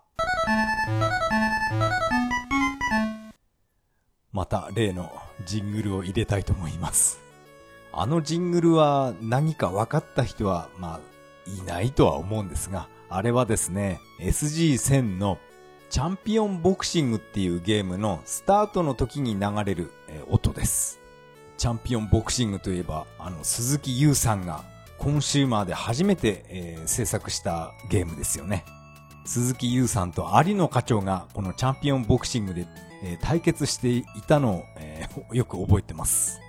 [4.32, 7.20] また例のジングルを入れたいと思います。
[7.93, 11.01] あのジングルは何か分かった人は、まあ、
[11.51, 15.39] いないとは思うんですが、あれはですね、SG1000 の
[15.91, 19.91] チャンピオンボクシングっていうゲームのスタートの時に流れる、
[20.28, 21.01] 音です。
[21.57, 24.64] チャンピオンボクシングといえば、あの、鈴木優さんが
[24.99, 28.64] コンシューマーで初めて、えー、制作したゲームですよね。
[29.24, 32.66] 鈴木優さんと有野課長がこのチャンピオンボクシングで、
[33.03, 36.40] えー、対決していたのを、えー、よく覚えてます。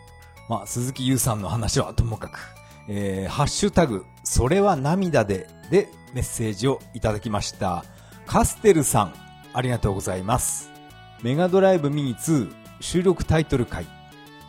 [0.47, 2.39] まあ、鈴木優さんの話はともかく、
[2.87, 7.85] えー、ハッシュタグ、それは涙で、でメッセージをいただきました。
[8.25, 9.13] カステルさん、
[9.53, 10.69] ありがとうございます。
[11.21, 13.85] メガドライブミニ2収録タイトル回、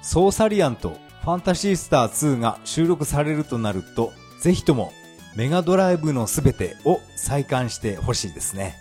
[0.02, 4.92] ソーサリアンとファンタシースター2が収録されるとなると、ぜひとも
[5.36, 8.74] メガドライブのすべてを再刊してほしいですね。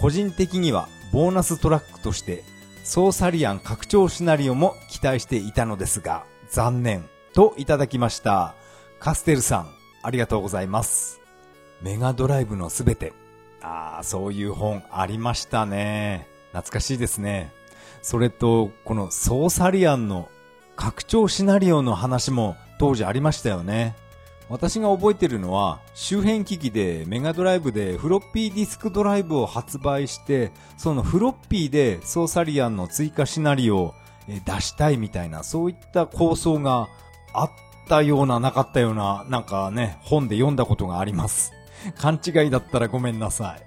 [0.00, 2.44] 個人的にはボーナストラックとして
[2.84, 8.54] ソーサリアン拡張シナリオも期待していたのですが、残念といただきました。
[9.00, 9.70] カステルさん、
[10.02, 11.22] ありがとうございます。
[11.80, 13.14] メガドライブのすべて。
[13.62, 16.28] ああ、そういう本ありましたね。
[16.52, 17.50] 懐かしいですね。
[18.02, 20.28] それと、このソーサリアンの
[20.76, 23.96] 拡張シナリオの話も当時ありましたよね。
[24.48, 33.94] 私が覚えてるのは、周辺機器でメガドライブでフロッピーディスクドライブを発売して、そのフロッピーでソーサリアンの追加シナリオを
[34.28, 36.88] 出したいみたいな、そういった構想が
[37.32, 37.50] あっ
[37.88, 41.52] たような、なかったような、なんかね、本で読んだことがあります。
[41.98, 43.66] 勘違いだったらごめんなさい。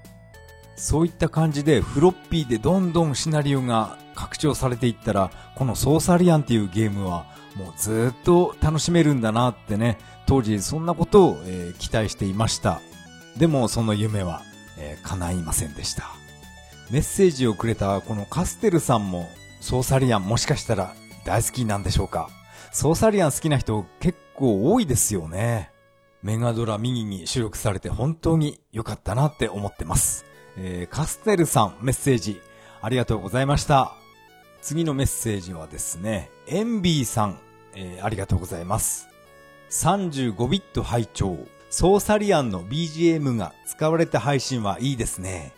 [0.78, 7.26] そういった感じでフロッピーでどんどんシナリオが拡張されていったら、このソーサリアンっていうゲームは
[7.56, 9.98] もうずっと楽しめるんだなってね、
[10.30, 12.82] 当時そんなことを、えー期待していました。
[13.38, 14.44] でもその夢は、
[14.78, 16.12] えー叶いませんでした。
[16.92, 19.28] メッセージをくれたこのカステルさんも
[19.60, 20.94] ソーサリアンもしかしたら
[21.26, 22.30] 大好きなんでしょうか
[22.72, 25.72] ソーサリアン好きな人結構多いですよね。
[26.22, 30.26] メガドラミニに収録されて本当に良かったなって思ってます。
[30.58, 32.40] えーカステルさんメッセージ
[32.82, 33.94] ありがとうございました。
[34.62, 37.40] 次のメッセージはですね、エンビーさん、
[37.74, 39.09] えーありがとうございます。
[39.70, 41.38] 35ビット拝聴
[41.70, 45.54] ソーサリアンの BGM が使われた配信はいいですね。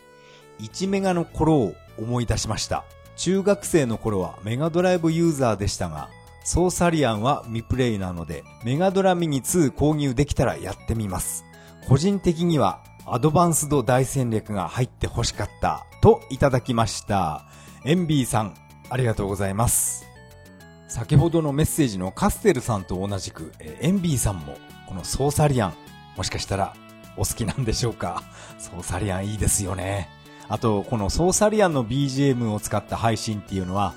[0.60, 2.84] 1メガの頃を思い出しました。
[3.16, 6.10] 中学生の頃はメガドライブユーザーでしたが、
[6.44, 11.44] ソーサリアンは未プレイなので、メガドラミニ2購入できたらやってみます。
[11.88, 17.46] 個人的にはアドバンスド大戦略が入って欲しかったといただきました。
[17.84, 18.54] エンビーさん、
[18.90, 20.11] ありがとうございます。
[20.92, 25.74] 先ほどのメッセージのカステルさんと同じく、えーエンビーさんもこのソーサリアン、
[26.18, 26.74] もしかしたら
[27.16, 28.22] お好きなんでしょうか？
[28.60, 30.10] ソーサリアンいいですよね。
[30.50, 33.94] あと、このソーサリアンの BGM を使った配信っていうのは、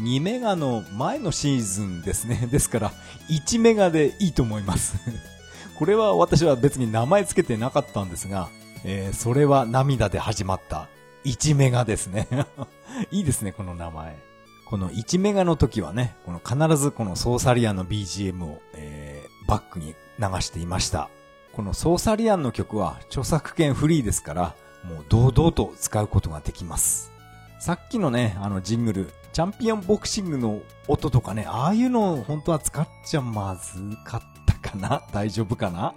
[0.00, 2.48] 2メガの前のシーズンですね。
[2.50, 2.92] ですから、
[3.28, 4.96] 1メガでいいと思います。
[5.78, 8.48] これは私は別に名前つけてなかったんですが、
[8.82, 10.88] えーそれは涙で始まった
[11.24, 12.26] 1メガですね。
[13.12, 14.35] いいですね、この名前。
[14.66, 21.08] この1メガの時はね、この必ずこのソーサリアンの BGM を、えーバックに流していました。
[21.52, 27.12] このソーサリアンの曲は著作権フリーですから、もう堂々と使うことができます。
[27.60, 35.02] さっきのね、あのジングル、チャンピオンボクシングの音とかね、ああいうの本当は使っちゃまずかったかな？
[35.12, 35.94] 大丈夫かな？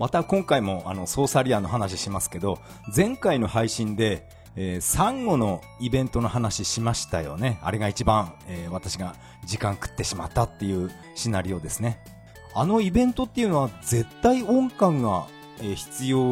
[0.00, 2.58] また今回もあのソーサリアンの話しますけど、
[2.96, 7.58] 前回の配信で、えーサンゴのイベントの話しましたよね。
[7.62, 12.00] あれが一番、えー私が時間食ってしまったっていうシナリオですね。
[12.54, 15.26] あのイベントっていうのは絶対音感が、
[15.60, 16.22] え必要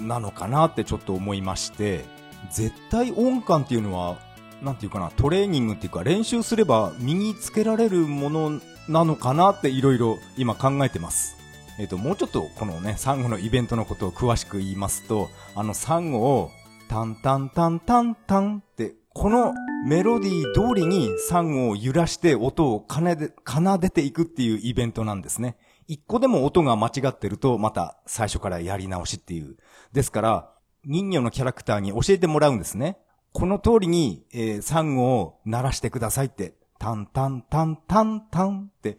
[0.00, 2.04] なのかなってちょっと思いまして、
[2.50, 4.18] 絶対音感っていうのは、
[4.62, 11.36] なんていうかな、トレーニングっていうか練習すれば身につけられるものなのかなっていろいろ今考えてます。
[11.78, 16.50] えっ、と、もうちょっとこのね、サンゴのイベントのことを詳しく言いますと、あのサンゴを、
[16.92, 19.54] タンタンタンタンタンって、この
[19.86, 25.56] メロディー通りにサンゴを揺らして音を奏で、奏でていくっていうイベントなんですね。
[25.88, 29.56] 一個でも音が間違ってると、また最初からやり直しっていう。
[29.94, 30.50] ですから、
[30.84, 32.98] 人魚のキャラクターに教えてもらうんですね。
[33.32, 38.98] この通りに、えーサンゴを鳴らしてくださいって、タンタンタンタンタンって、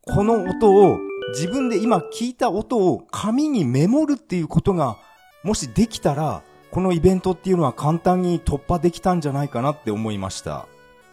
[0.00, 0.96] この音を、
[1.34, 4.96] 自分で今聞いた音を紙にメモるっていうことが、
[5.42, 6.42] もしできたら、
[6.74, 10.66] このイベントっていうのは簡単に突破できたんじゃないかなって思いました。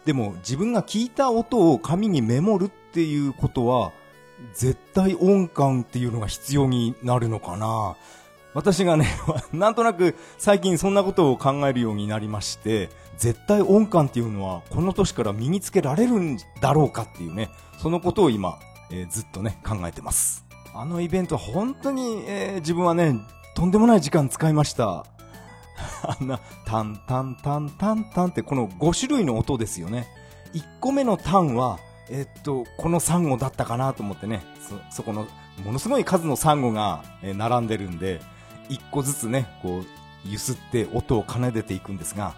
[0.05, 3.91] でも自分が聞いた音を紙にメモるっていうことは、
[4.55, 7.95] 絶対音感っていうのが必要になるのかな
[8.55, 9.05] 私がね、
[9.53, 12.89] なんとなく最近そんなことを考えるようになりまして、
[13.19, 18.57] 絶対音感っていうのはこの年から身につけられるんだろうかっていうね、そのことを今、
[18.89, 20.43] えーずっとね、考えてます。
[20.73, 23.19] あのイベントは本当に、えー自分はね、
[23.53, 25.05] とんでもない時間使いました。
[26.03, 30.07] あんな、タンタンタンタンタンってこの5種類の音ですよね。
[30.53, 34.43] 1個目のタンは、えっと、このサンゴだったかなと思ってね、
[34.89, 35.27] そ、そこの、
[35.63, 38.21] ものすごい数のサンゴが、並んでるんで、
[38.69, 39.85] 1個ずつね、こう、
[40.29, 42.35] 揺すって音を奏でていくんですが、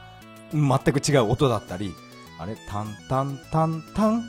[0.52, 1.94] 全く違う音だったり、
[2.40, 4.24] あれ、タンタンタンタン、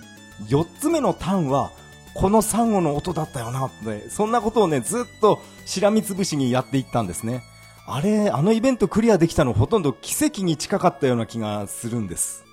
[0.48, 1.70] 4つ目のタンは、
[2.14, 7.42] このサンゴの音だったよなって、そんなことをね、ずっとしらみつぶしにやっていったんですね。
[7.86, 12.44] あれ、あのイベントクリアできたのほとんど奇跡に近かったような気がするんです。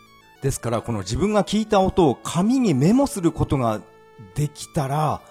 [0.41, 3.82] ですから、この自分が聞いた音を紙にメモすることが
[4.36, 5.21] できたら、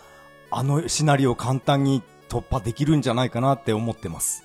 [0.51, 4.45] あのシナリオを簡単に突破できるんじゃないかなって思ってます。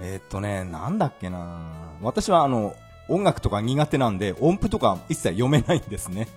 [0.00, 2.74] えー、っとね、なんだっけな私はあの、
[3.08, 6.28] 音楽とか苦手なんで、音符とか一切読めないんですね。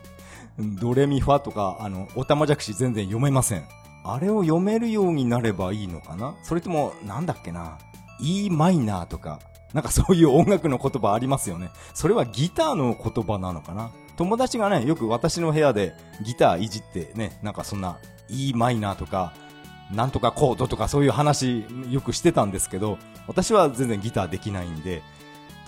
[0.60, 3.64] ドレミファとか、あの、おたまじゃくし全然読めません。
[4.04, 7.78] あれを読めるようになればいいのかなそれとも、なんだっけな
[8.22, 9.40] ?E マイナーとか、
[9.74, 11.70] なんかそういう音楽の言葉ありますよね。
[11.94, 15.94] それはギターの言葉なのかな友達がね、よく私の部屋で
[16.24, 17.98] ギターいじってね、なんかそんな
[18.30, 19.34] E マイナーとか、
[19.92, 22.98] なんとかコードとかそういう話よくしてたんですけど、
[23.28, 25.02] 私は全然ギターできないんで、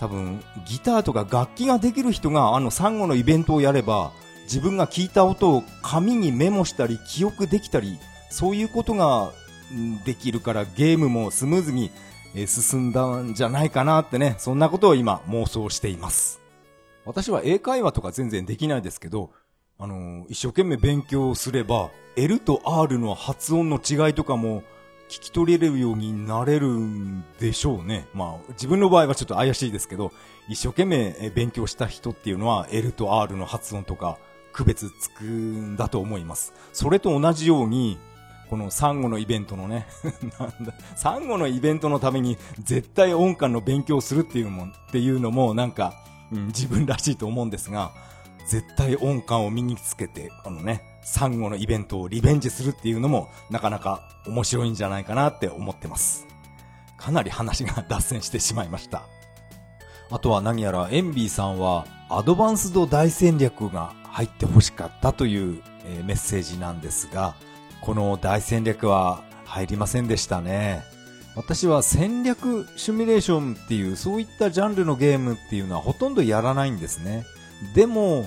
[0.00, 4.12] 多分ギターとか楽器ができる人があのサンゴのイベントをやれば、
[4.44, 7.98] 自分が聞いた音を紙にメモしたり記憶できたり、
[8.30, 9.32] そういうことが
[10.04, 11.90] できるからゲームもスムーズに
[12.34, 16.40] え進んだんじゃないかなってね、そんなことを今妄想しています。
[17.04, 19.30] 私は英会話とか全然できないですけど、
[19.78, 24.62] あのー、一生懸命勉強すれば、L と R の発音の違いとかも
[25.08, 28.06] 聞き取れるようになれるんでしょうね。
[28.14, 30.12] まあ、自分の場合はちょっと怪しいですけど、
[30.48, 34.18] 一生懸命勉強した人っていうのは L と R の発音とか
[34.52, 36.54] 区別つくんだと思います。
[36.72, 37.98] それと同じように、
[38.54, 39.88] このサンゴのイベントのね
[40.38, 45.92] なんだ、サンゴのイベントのために絶対音感の勉強するっていうのも、っていうのもなんか、
[46.30, 47.90] うん、自分らしいと思うんですが、
[48.46, 56.24] 絶対音感を身につけて、このね、サンゴのイベントをリベンジするっていうのも、なかなか面白いんじゃないかなって思ってます。
[56.96, 59.02] かなり話が脱線してしまいました。
[60.12, 67.34] あとは何やらエンビーさんは、アドバンスド大戦略が入って欲しかったという、えー、メッセージなんですが、
[67.84, 70.82] この大戦略は入りませんでしたね。
[71.36, 77.26] 私は戦略シミュレーションっていうそういったジャンルのゲームっていうのはほとんどやらないんですね。
[77.74, 78.26] でも、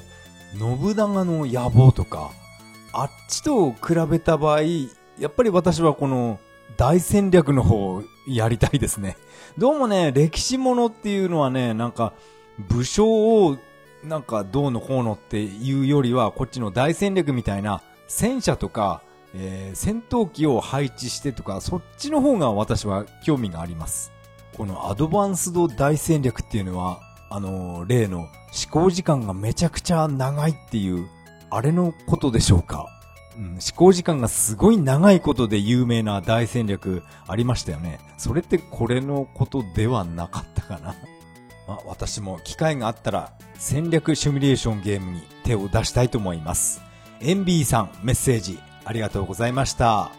[0.60, 2.30] 信長の野望とか、
[2.94, 6.40] あっちと比べた場合、やっぱり私はこの
[6.78, 9.18] 大戦略の方をやりたいですね。
[9.58, 12.14] どうもね、歴史ものっていうのはね、なんか
[12.60, 13.58] 武将を
[14.04, 19.02] なんかどうのこうのっていうよりは、こっちの大戦略みたいな戦車とか
[19.40, 24.12] えー、戦闘機を配置してとか、そっちの方が私は興味があります。
[24.56, 28.30] このアドバンスド大戦略っていうのは、あのー、例の思
[28.72, 31.08] 考時間がめちゃくちゃ長いっていう、
[31.50, 32.88] あれのことでしょうか。
[33.38, 38.00] うん、思考時間がすごい長いことで有名な大戦略ありましたよね。
[38.18, 40.96] それってこれのことではなかったかな。
[41.68, 46.82] まあ、私も機会があったら戦略シミュレーションゲームに手を出したいと思います。
[47.20, 50.12] エンビーさんメッセージありがとうございました。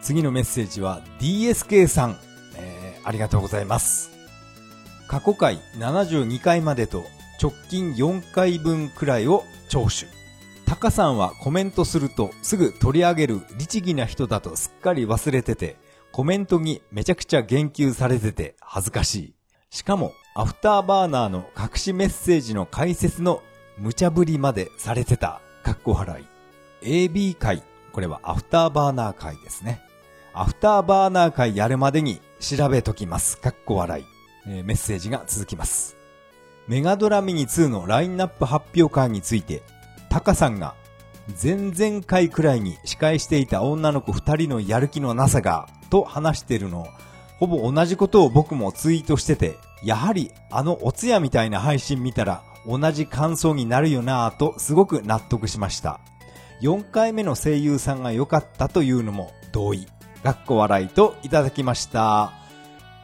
[0.00, 2.16] 次のメッセージは DSK さん、
[2.56, 4.10] えー、ありがとうございます。
[5.08, 7.04] 過去回72回までと
[7.42, 10.10] 直近4回分くらいを聴取。
[10.66, 15.76] タカさんはコメントするとすぐ取り上げる律儀な人だとすっかり忘れてて、
[16.12, 19.34] コメントにめちゃくちゃ言及されてて恥ずかしい。
[19.68, 23.42] しかも、アフターバーナーの隠しメッセージの解説の
[23.78, 25.42] 無茶ぶりまでされてた。
[25.62, 26.29] かっこ笑い。
[26.82, 27.62] AB 回、
[27.92, 29.80] これはアフターバーナー回ですね。
[30.32, 33.38] アフターバーナー回やるまでに調べときます。
[33.38, 34.04] かっこ笑い。
[34.46, 35.96] えー、メッセージが続きます。
[36.66, 39.62] メガドラミニ2のラインナップ発表会について、
[40.08, 40.74] タカさんが
[41.42, 46.86] 前々回くらいに司会していた女の子二人のやる気のなさが、と話してるの、
[47.38, 56.00] ほぼ同じことを僕もツイートしてて、やはりあのおつやみたいな配信見たら同じ感想になるよなぁとすごく納得しました。
[56.60, 59.86] 4回目の声優さんが良かったというのも同意。
[60.22, 62.32] かっこ笑いといただきました。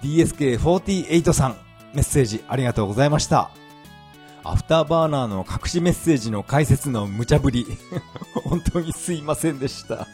[0.02, 1.56] DSK48 さん、
[1.94, 3.50] メッセージありがとうございました。
[4.44, 7.66] アフターバーナーの隠しメッセージの解説の無茶ぶり。
[8.44, 10.06] 本当にすいませんでした。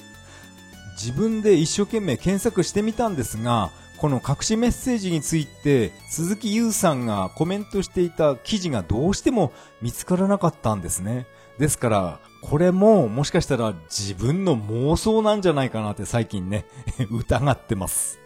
[0.93, 11.27] 自分で一生懸命検索してみたんですが、この隠しメッセージについて鈴木裕さんがコメントしていた記事がどうしても見つからなかったんですね。
[11.59, 16.67] ですから、これももしかしたら自分の妄想なんじゃないかなって最近ね
[17.11, 18.23] 疑ってます。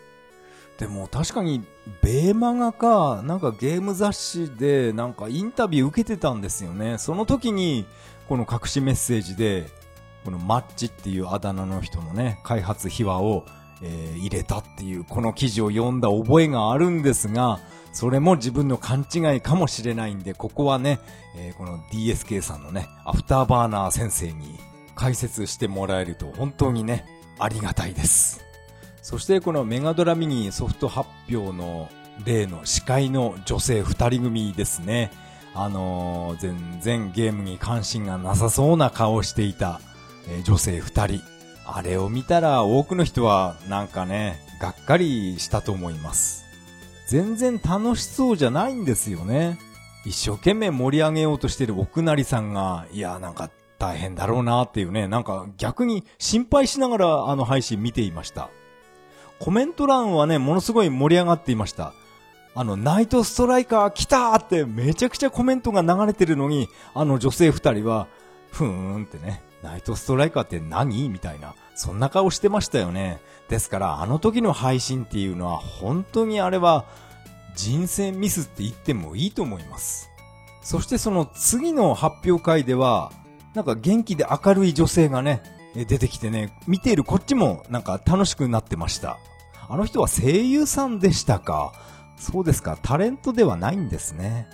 [0.78, 1.64] でも確かに、
[2.02, 6.98] ベーマガか、なんかゲーム雑誌でなんかインタビュー受けてたんですよね。
[6.98, 7.86] その時に、
[8.28, 9.70] この隠しメッセージで、
[10.24, 13.46] このマッチっていうあだ名の人のね、開発秘話を、
[13.80, 17.60] えー、入れたっていう、この記事を読んだ覚えがあるんですが、
[17.96, 21.00] それも自分の勘違いかもしれないんで、ここはね、
[21.34, 24.58] えー、この DSK さんのね、アフターバーナー先生に
[24.94, 27.06] 解説してもらえると本当にね、
[27.38, 28.44] ありがたいです。
[29.00, 31.88] そしてこのメガドラミニソフト発表の
[32.26, 35.10] 例の司会の女性二人組ですね。
[35.54, 39.80] あのー、全然ゲームに関心がなさそうな顔をしていた、
[40.28, 41.22] えー、女性二人。
[41.64, 46.45] あれを見たら多くの人はなんかね、がっかりしたと思います。
[47.06, 49.58] 全然楽しそうじゃないんですよね。
[50.04, 58.50] 一生懸命盛り上げようとしてる奥成さんが、いや、なんか大変だろうなっていうね、なんか逆に心配しながらあの配信見ていました。
[59.38, 61.92] コメント欄はね、ものすごい盛り上がっていました。
[62.54, 68.06] あの、ナイトストライカー来たーってめちゃくちゃコメントが流れてるのに、あの女性二人は、
[68.50, 71.10] ふーんってね、ナイトストライカーって何？
[71.10, 73.20] みたいな、そんな顔してましたよね。
[73.48, 76.86] ですから、あの時の配信っていうのは、本当にあれは、
[77.54, 80.10] 人選ミスって言ってもいいと思います。
[80.62, 83.12] そしてその次の発表会では、
[83.54, 85.42] なんか元気で明るい女性がね、
[85.74, 89.18] 出てきてね、見ているこっちもなんか楽しくなってました。
[89.68, 91.72] あの人は声優さんでしたか？
[92.16, 94.48] そうですか、タレントではないんですね。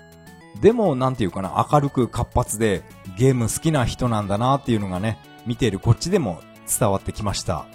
[0.60, 2.82] でも、なんていうかな、明るく活発で、
[3.16, 6.40] ゲーム好きな人なんだなっていうのがね、見ているこっちでも
[6.78, 7.66] 伝わってきました。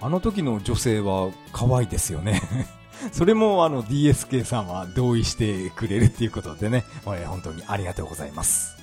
[0.00, 2.42] あの時の女性は可愛いですよね
[3.12, 8.76] それもあの DSK さんは同意してくれるっていうことでね、本当にありがとうございます。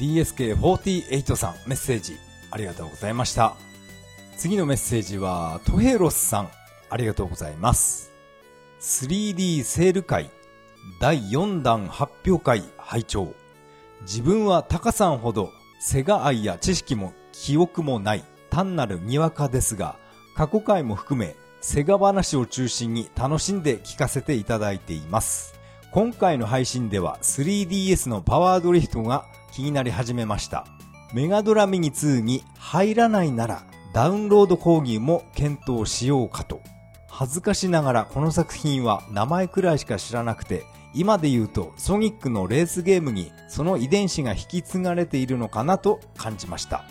[0.00, 2.16] DSK48 さんメッセージ
[2.50, 3.54] ありがとうございました。
[4.36, 6.50] 次のメッセージはトヘロスさん
[6.90, 8.10] ありがとうございます。
[8.80, 10.30] 3D セール会
[11.00, 13.34] 第4弾発表会拝聴
[14.02, 19.96] 自分はタカさんほどセガ愛や知識も記憶もない単なるにわかですが
[20.34, 25.54] 過去回も含めセガ話を中心に楽しんで聞かせていただいています。
[25.90, 30.66] 今回の配信では 3DS のパワードリフトが気になり始めました。
[31.12, 36.60] メガドラミニ2に入らないならダウンロード購入も検討しようかと。
[37.08, 46.84] 恥ずかしながらこの作品は名前くらいしか知らなくて、今で言うとソニックのレースゲームにその遺伝子が引き継がれているのかなと感じました。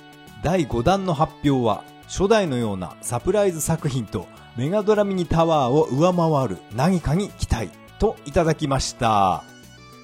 [0.43, 7.69] 第5弾の発表は初代のようなサプライズ作品とメガドラミニタワーを上回る何かに期待
[7.99, 9.43] といただきました。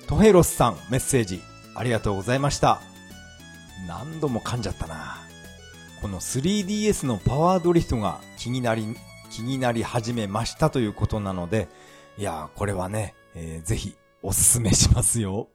[0.07, 1.41] トヘロスさんメッセージ
[1.75, 2.81] ありがとうございました。
[3.88, 5.17] 何度も噛んじゃったな。
[6.01, 8.86] この 3DS のパワードリフトが気になり
[9.31, 11.69] 気になり始めましたということなので、
[12.17, 15.49] いやこれはね、えー、ぜひおすすめしますよ。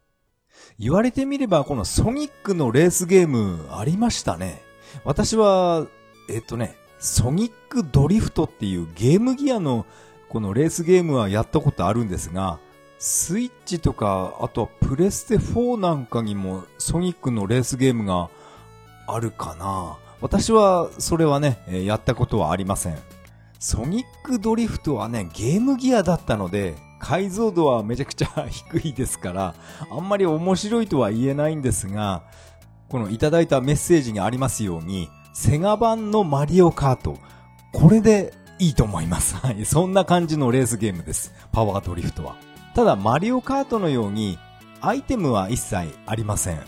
[0.79, 4.68] 言われてみれば、このソニックのレースゲームありましたね。
[5.05, 5.87] 私は、
[6.29, 9.87] えっ、とね、ソニックドリフトっていうゲームギアの
[10.29, 12.59] このレースゲームはやったことあるんですが、
[12.99, 18.29] スイッチとか、あとはプレステ4なんかにもソニックのレースゲームが
[19.07, 19.99] あるかな。
[20.21, 22.99] 私はそれはね、やったことはありません。
[23.61, 29.55] ソニックドリフトはね、ゲームギアだったので、解像度はめちゃくちゃ低いですから、
[29.91, 32.25] あんまり面白いとは言えないんですが、
[32.89, 37.19] このいただいたメッセージにありますように、セガ版のマリオカート、
[37.73, 39.37] これでいいと思います。
[39.37, 39.65] はい。
[39.65, 41.33] そんな感じのレースゲームです。
[41.53, 42.37] パワードリフトは。
[42.75, 44.39] ただ、マリオカートのように、
[44.81, 46.61] アイテムは一切ありません。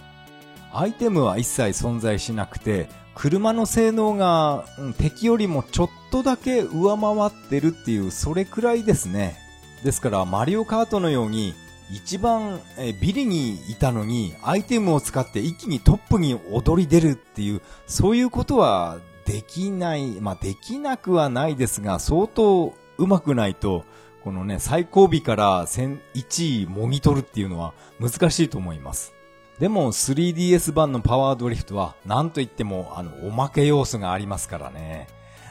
[0.73, 9.37] アイテムは一切存在しなくて、車の性能が、うん、敵よりもちょっとだけ上回ってるっていう、それくらいですね。
[9.85, 11.55] ですから、マリオカートのように、
[11.93, 23.85] 一番えビリにいたのに、アイテムを使って一気にトップに踊り出るっていう、そういうことはできない、まあ、できなくはないですが、相当上手くないと、
[24.23, 29.15] このね、最後尾から1位もぎ取るっていうのは難しいと思います。
[29.59, 35.09] でも 3DS 版のパワードリフトは何と言ってもあのおまけ要素がありますからね。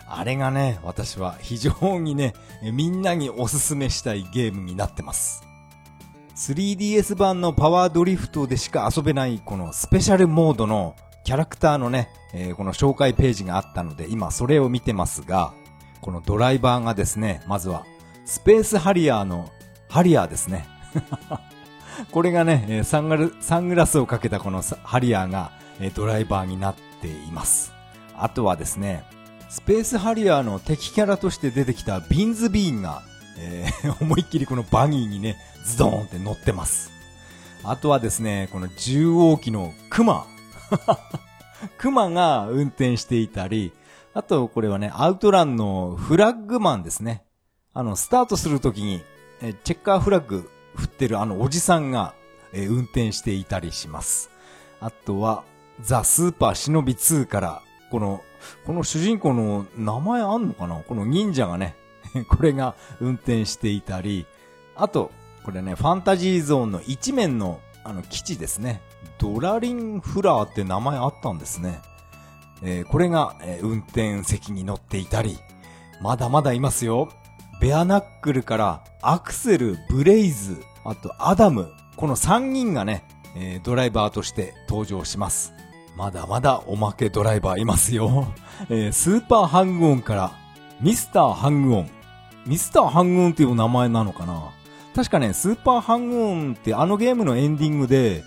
[0.07, 5.48] あれがね、私は非常にね、みんなにおすすめしたいゲームになってます。
[6.39, 15.53] 3DS 版のパワードリフトでしか遊べないこのスペシャルモードのキャラクターのね、えー、この紹介ページがあったので今それを見てますが、
[15.99, 17.85] このドライバーがですね、まずは
[18.23, 19.49] スペースハリアーの
[19.89, 20.65] ハリアーですね。
[22.09, 25.51] これがね、サングサングラスをかけたこのハリアーが
[25.93, 27.73] ドライバーになっています。
[28.15, 29.03] あとはですね、
[29.49, 33.03] スペースハリアーの敵キャラとして出てきたビンズビーンが、
[33.39, 36.91] えー、 思いっきりこのバギーにね、ズドーンって乗ってます。
[37.63, 40.25] あとはですね、この重王機のクマ。
[41.77, 43.73] クマが運転していたり、
[44.13, 47.23] あとこれはね、アウトランのフラッグマンですね。
[47.73, 49.01] あの、スタートするときに、
[49.41, 52.13] えチェッカーフラッグ振ってるあのおじさんが、
[52.51, 54.31] え、運転していたりします。
[54.79, 55.43] あとは、
[55.81, 57.61] ザ・スーパー忍び2から、
[57.91, 58.23] この、
[58.65, 60.81] この主人公の名前あんのかな？
[60.81, 61.75] この忍者がね、
[62.27, 64.25] これが運転していたり、
[64.75, 65.11] あと、
[65.43, 68.81] これね、ファンタジーゾーンの一面のあの基地ですね。
[69.17, 71.81] ドラリンフラーって名前あったんですね。
[72.61, 75.37] えー、これが、えー、運転席に乗っていたり、
[76.01, 77.09] まだまだいますよ。
[77.61, 83.03] ベアナックルからアクセル、ブレイズ、あとアダム、この3人がね、
[83.35, 85.53] えー、ドライバーとして登場します。
[85.97, 88.27] まだまだおまけドライバーいますよ。
[88.69, 90.31] えー、スーパーハングオンから
[90.79, 91.89] ミスターハングオン。
[92.49, 94.51] ミスターハングオンっていう名前なのかな？
[94.95, 98.23] 確かね、スーパーハングオンってあのゲームのエンディングで、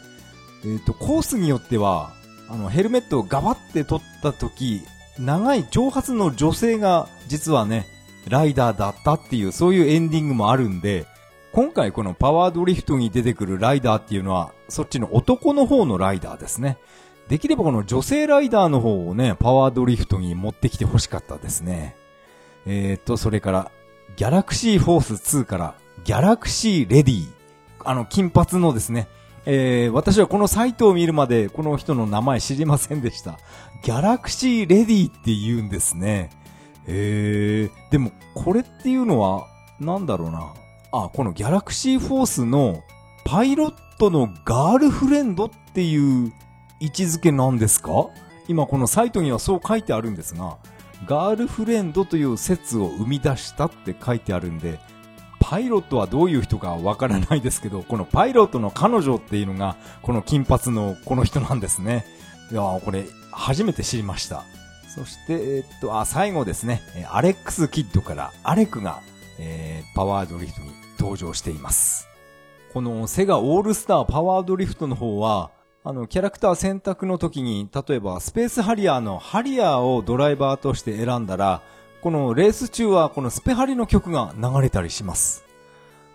[0.65, 2.13] えっ、ー、と、コースによっては、
[2.49, 4.83] あの、ヘルメットをガバって取った時、
[5.19, 7.87] 長い長髪の女性が実はね、
[8.29, 11.05] ライダーだったっていう、そういうエンディングもあるんで、
[11.53, 16.79] 今回このパワードリフトに出てくるライダーっていうのは、そっちの男の方のライダーですね。
[17.29, 21.97] できればこの女性ライダーの方をね、パワードリフトに持ってきて欲しかったですね。
[22.67, 23.71] えー、っと、それから、
[24.17, 27.29] ギャラクシーフォース2から、ギャラクシーレディー
[27.85, 29.09] あの、金髪のですね、
[29.45, 33.39] えー、私はこのサイトを見るまでこの人の名前知りませんでした。
[33.83, 36.31] ギャラクシーレディーって言うんですね。
[36.87, 39.47] えー、でもこれっていうのは、
[39.81, 40.53] なんだろうな。
[40.93, 42.83] あ、このギャラクシーフォースの
[43.25, 46.33] パイロットのガールフレンドっていう
[46.81, 47.91] 位置づけなんですか？
[48.49, 50.59] 今このサイトにはそう書いてあるんですが、
[51.07, 54.79] ガールフレンドという説を生み出したって書いてあるんで、
[55.41, 62.07] パイロットはどういう人かわからないですけど、 このパイロットの彼女っていうのが、この金髪のこの人なんですね。
[62.51, 64.45] いや、これ、初めて知りました。
[64.95, 69.01] そして、えっと、あ、最後ですね、アレックス・キッドからアレクが、
[69.39, 72.09] えー、パワードリフトに登場しています。
[72.73, 75.51] このセガオールスターパワードリフトの方は、
[75.85, 81.61] あの、キャラクター選択の時に、例えばスペースハリアーのハリアーをドライバーとして選んだら、
[82.03, 85.45] このレース中はこのスペハリの曲が流れたりします。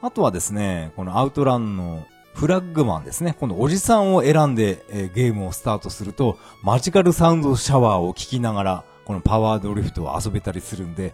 [0.01, 3.35] あとはですね、このアウトランのフラッグマンですね。
[3.37, 11.13] このおじさんを選んで、え、ゲームをスタートすると、マジカルサウンドシャワーを聴きながら、このパワードリフトを遊べたりするんで、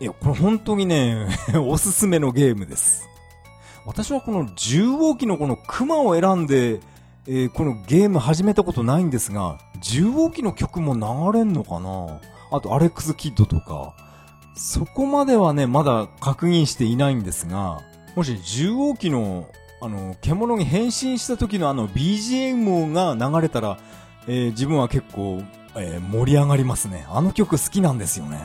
[0.00, 1.28] いや、これ本当にね、
[1.68, 3.08] おすすめのゲームです。
[3.84, 6.80] 私はこの10号機のこのクマを選んで、
[7.28, 12.20] えー、このゲーム始めたことないんですが、10号機の曲も流れんのかな？
[12.52, 13.94] あと、アレックス・キッドとか。
[14.54, 17.82] そこまではね、まだ確認していないんですが、
[18.14, 19.48] もし10号機の、
[19.82, 23.78] あの、獣に変身した時のあの BGM が流れたら、
[24.26, 25.42] えー、自分は結構、
[25.76, 27.06] えー、盛り上がりますね。
[27.10, 28.38] あの曲好きなんですよね。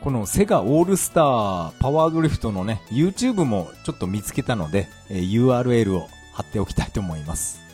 [0.00, 7.69] このセガオールスターパワードリフトのね、YouTube もちょっと見つけたので、えー、URL を貼っておきたいと思います。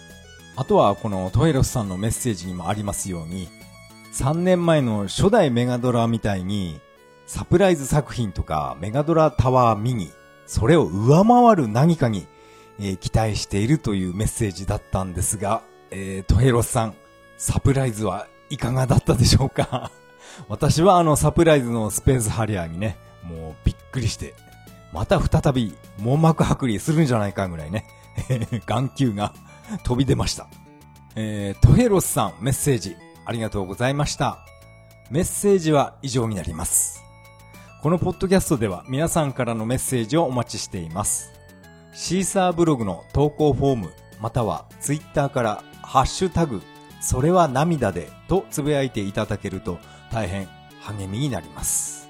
[0.56, 3.48] あとはこのトエロスさんのメッセージにもありますように、
[4.14, 6.80] 3年前の初代メガドラみたいに、
[7.26, 10.10] サプライズ作品とかメガドラタワーミニ、
[10.46, 12.26] それを上回る何かに、
[12.78, 16.94] えー、期待しているというメッセージだったんですが、えー、トヘロスさん、
[17.36, 19.90] サプライズはいかがだったでしょうか？
[20.48, 24.34] 私はあのサプライズのスペースハリアーにね、もうびっくりして、
[24.92, 27.86] また再び網膜剥離するんじゃないかぐらいね、
[28.64, 29.34] 眼球が
[29.82, 30.48] 飛び出ました。
[31.14, 34.38] えー、トヘロスさんメッセージありがとうございました。
[35.10, 37.02] メッセージは以上になります。
[37.82, 41.32] このポッドキャストでは皆さんからのメッセージをお待ちしています。
[41.92, 46.60] シーサーブログの投稿フォーム、またはツイッターからハッシュタグ、
[47.00, 49.78] それは涙でとつぶやいていただけると
[50.12, 50.48] 大変
[50.80, 52.08] 励みになります。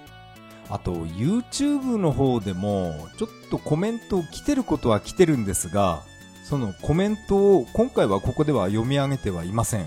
[0.69, 6.03] あと、YouTube の方でもちょっとコメント来てることは来てるんですが、
[6.49, 9.87] そのコメントを今回はここでは読み上げてはいません。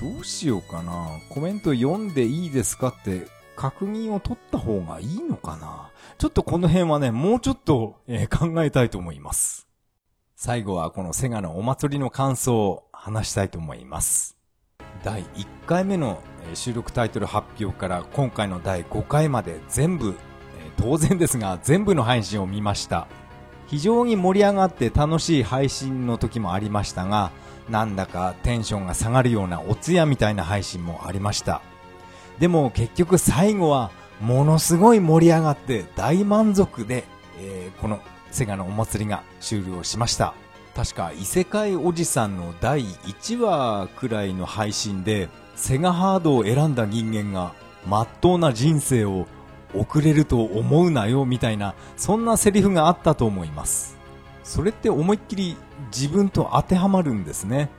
[0.00, 1.20] どうしようかな。
[1.28, 5.90] コメント読んでいいですかって確認を取った方がいいのかな。
[6.16, 9.68] ちょっとこの辺はね、もうちょっと、えー、考えたいと思います。
[10.34, 14.38] 最後はこのセガのお祭りの感想を話したいと思います。
[15.04, 16.22] 第1回目の
[16.54, 20.14] 収録タイトル発表から今回の第5回まで全部、
[20.78, 23.08] 当然ですが全部の配信を見ました。
[23.66, 27.30] 非常に盛り上がって楽しい配信の時もありましたが、
[27.68, 31.62] なんだかテンションが下がるようなお通夜みたいな配信もありました。
[32.38, 33.90] でも結局最後は
[34.20, 37.04] ものすごい盛り上がって大満足で、
[37.40, 38.00] えー、この
[38.30, 40.34] セガのお祭りが終了しました。
[40.74, 47.54] 確か異世界おじさんの第1話くらいの配信でセガハードを選んだ人間が
[47.86, 49.26] 真っ当な人生を
[49.74, 53.96] 送れると思うなよみたいなそんなセリフがあったと思います。
[54.42, 55.56] それって思いっきり
[55.94, 57.70] 自分と当てはまるんですね。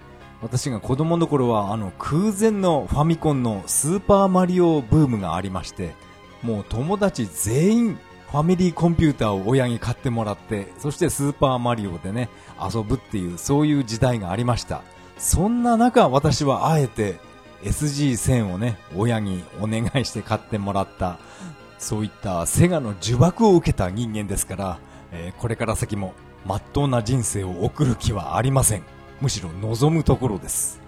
[0.41, 5.95] 私が子供の頃はあの空前のファミコンのスーパーマリオブームがありまして、
[6.43, 12.29] もう友達全員ファミリーコンピューターを親に買ってもらって、そしてスーパーマリオでね、
[12.61, 14.81] 遊ぶっていう、そういう時代がありました。
[15.17, 17.19] そんな中、私はあえて
[17.63, 21.17] SG1000 をね、親にお願いして買ってもらった、
[21.77, 24.79] そういったセガの呪縛を受けた人間ですから、
[25.11, 26.13] えー、これから先も
[26.45, 28.83] 真っ当な人生を送る気はありません。
[29.21, 30.79] むしろ望むところです。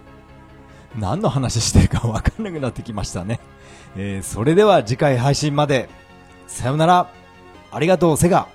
[0.97, 3.39] 何の話してるか分かんなくなってきましたね。
[3.95, 5.89] えー、それでは次回配信まで。
[6.47, 7.11] さよなら。
[7.71, 8.47] ありがとう、セガ。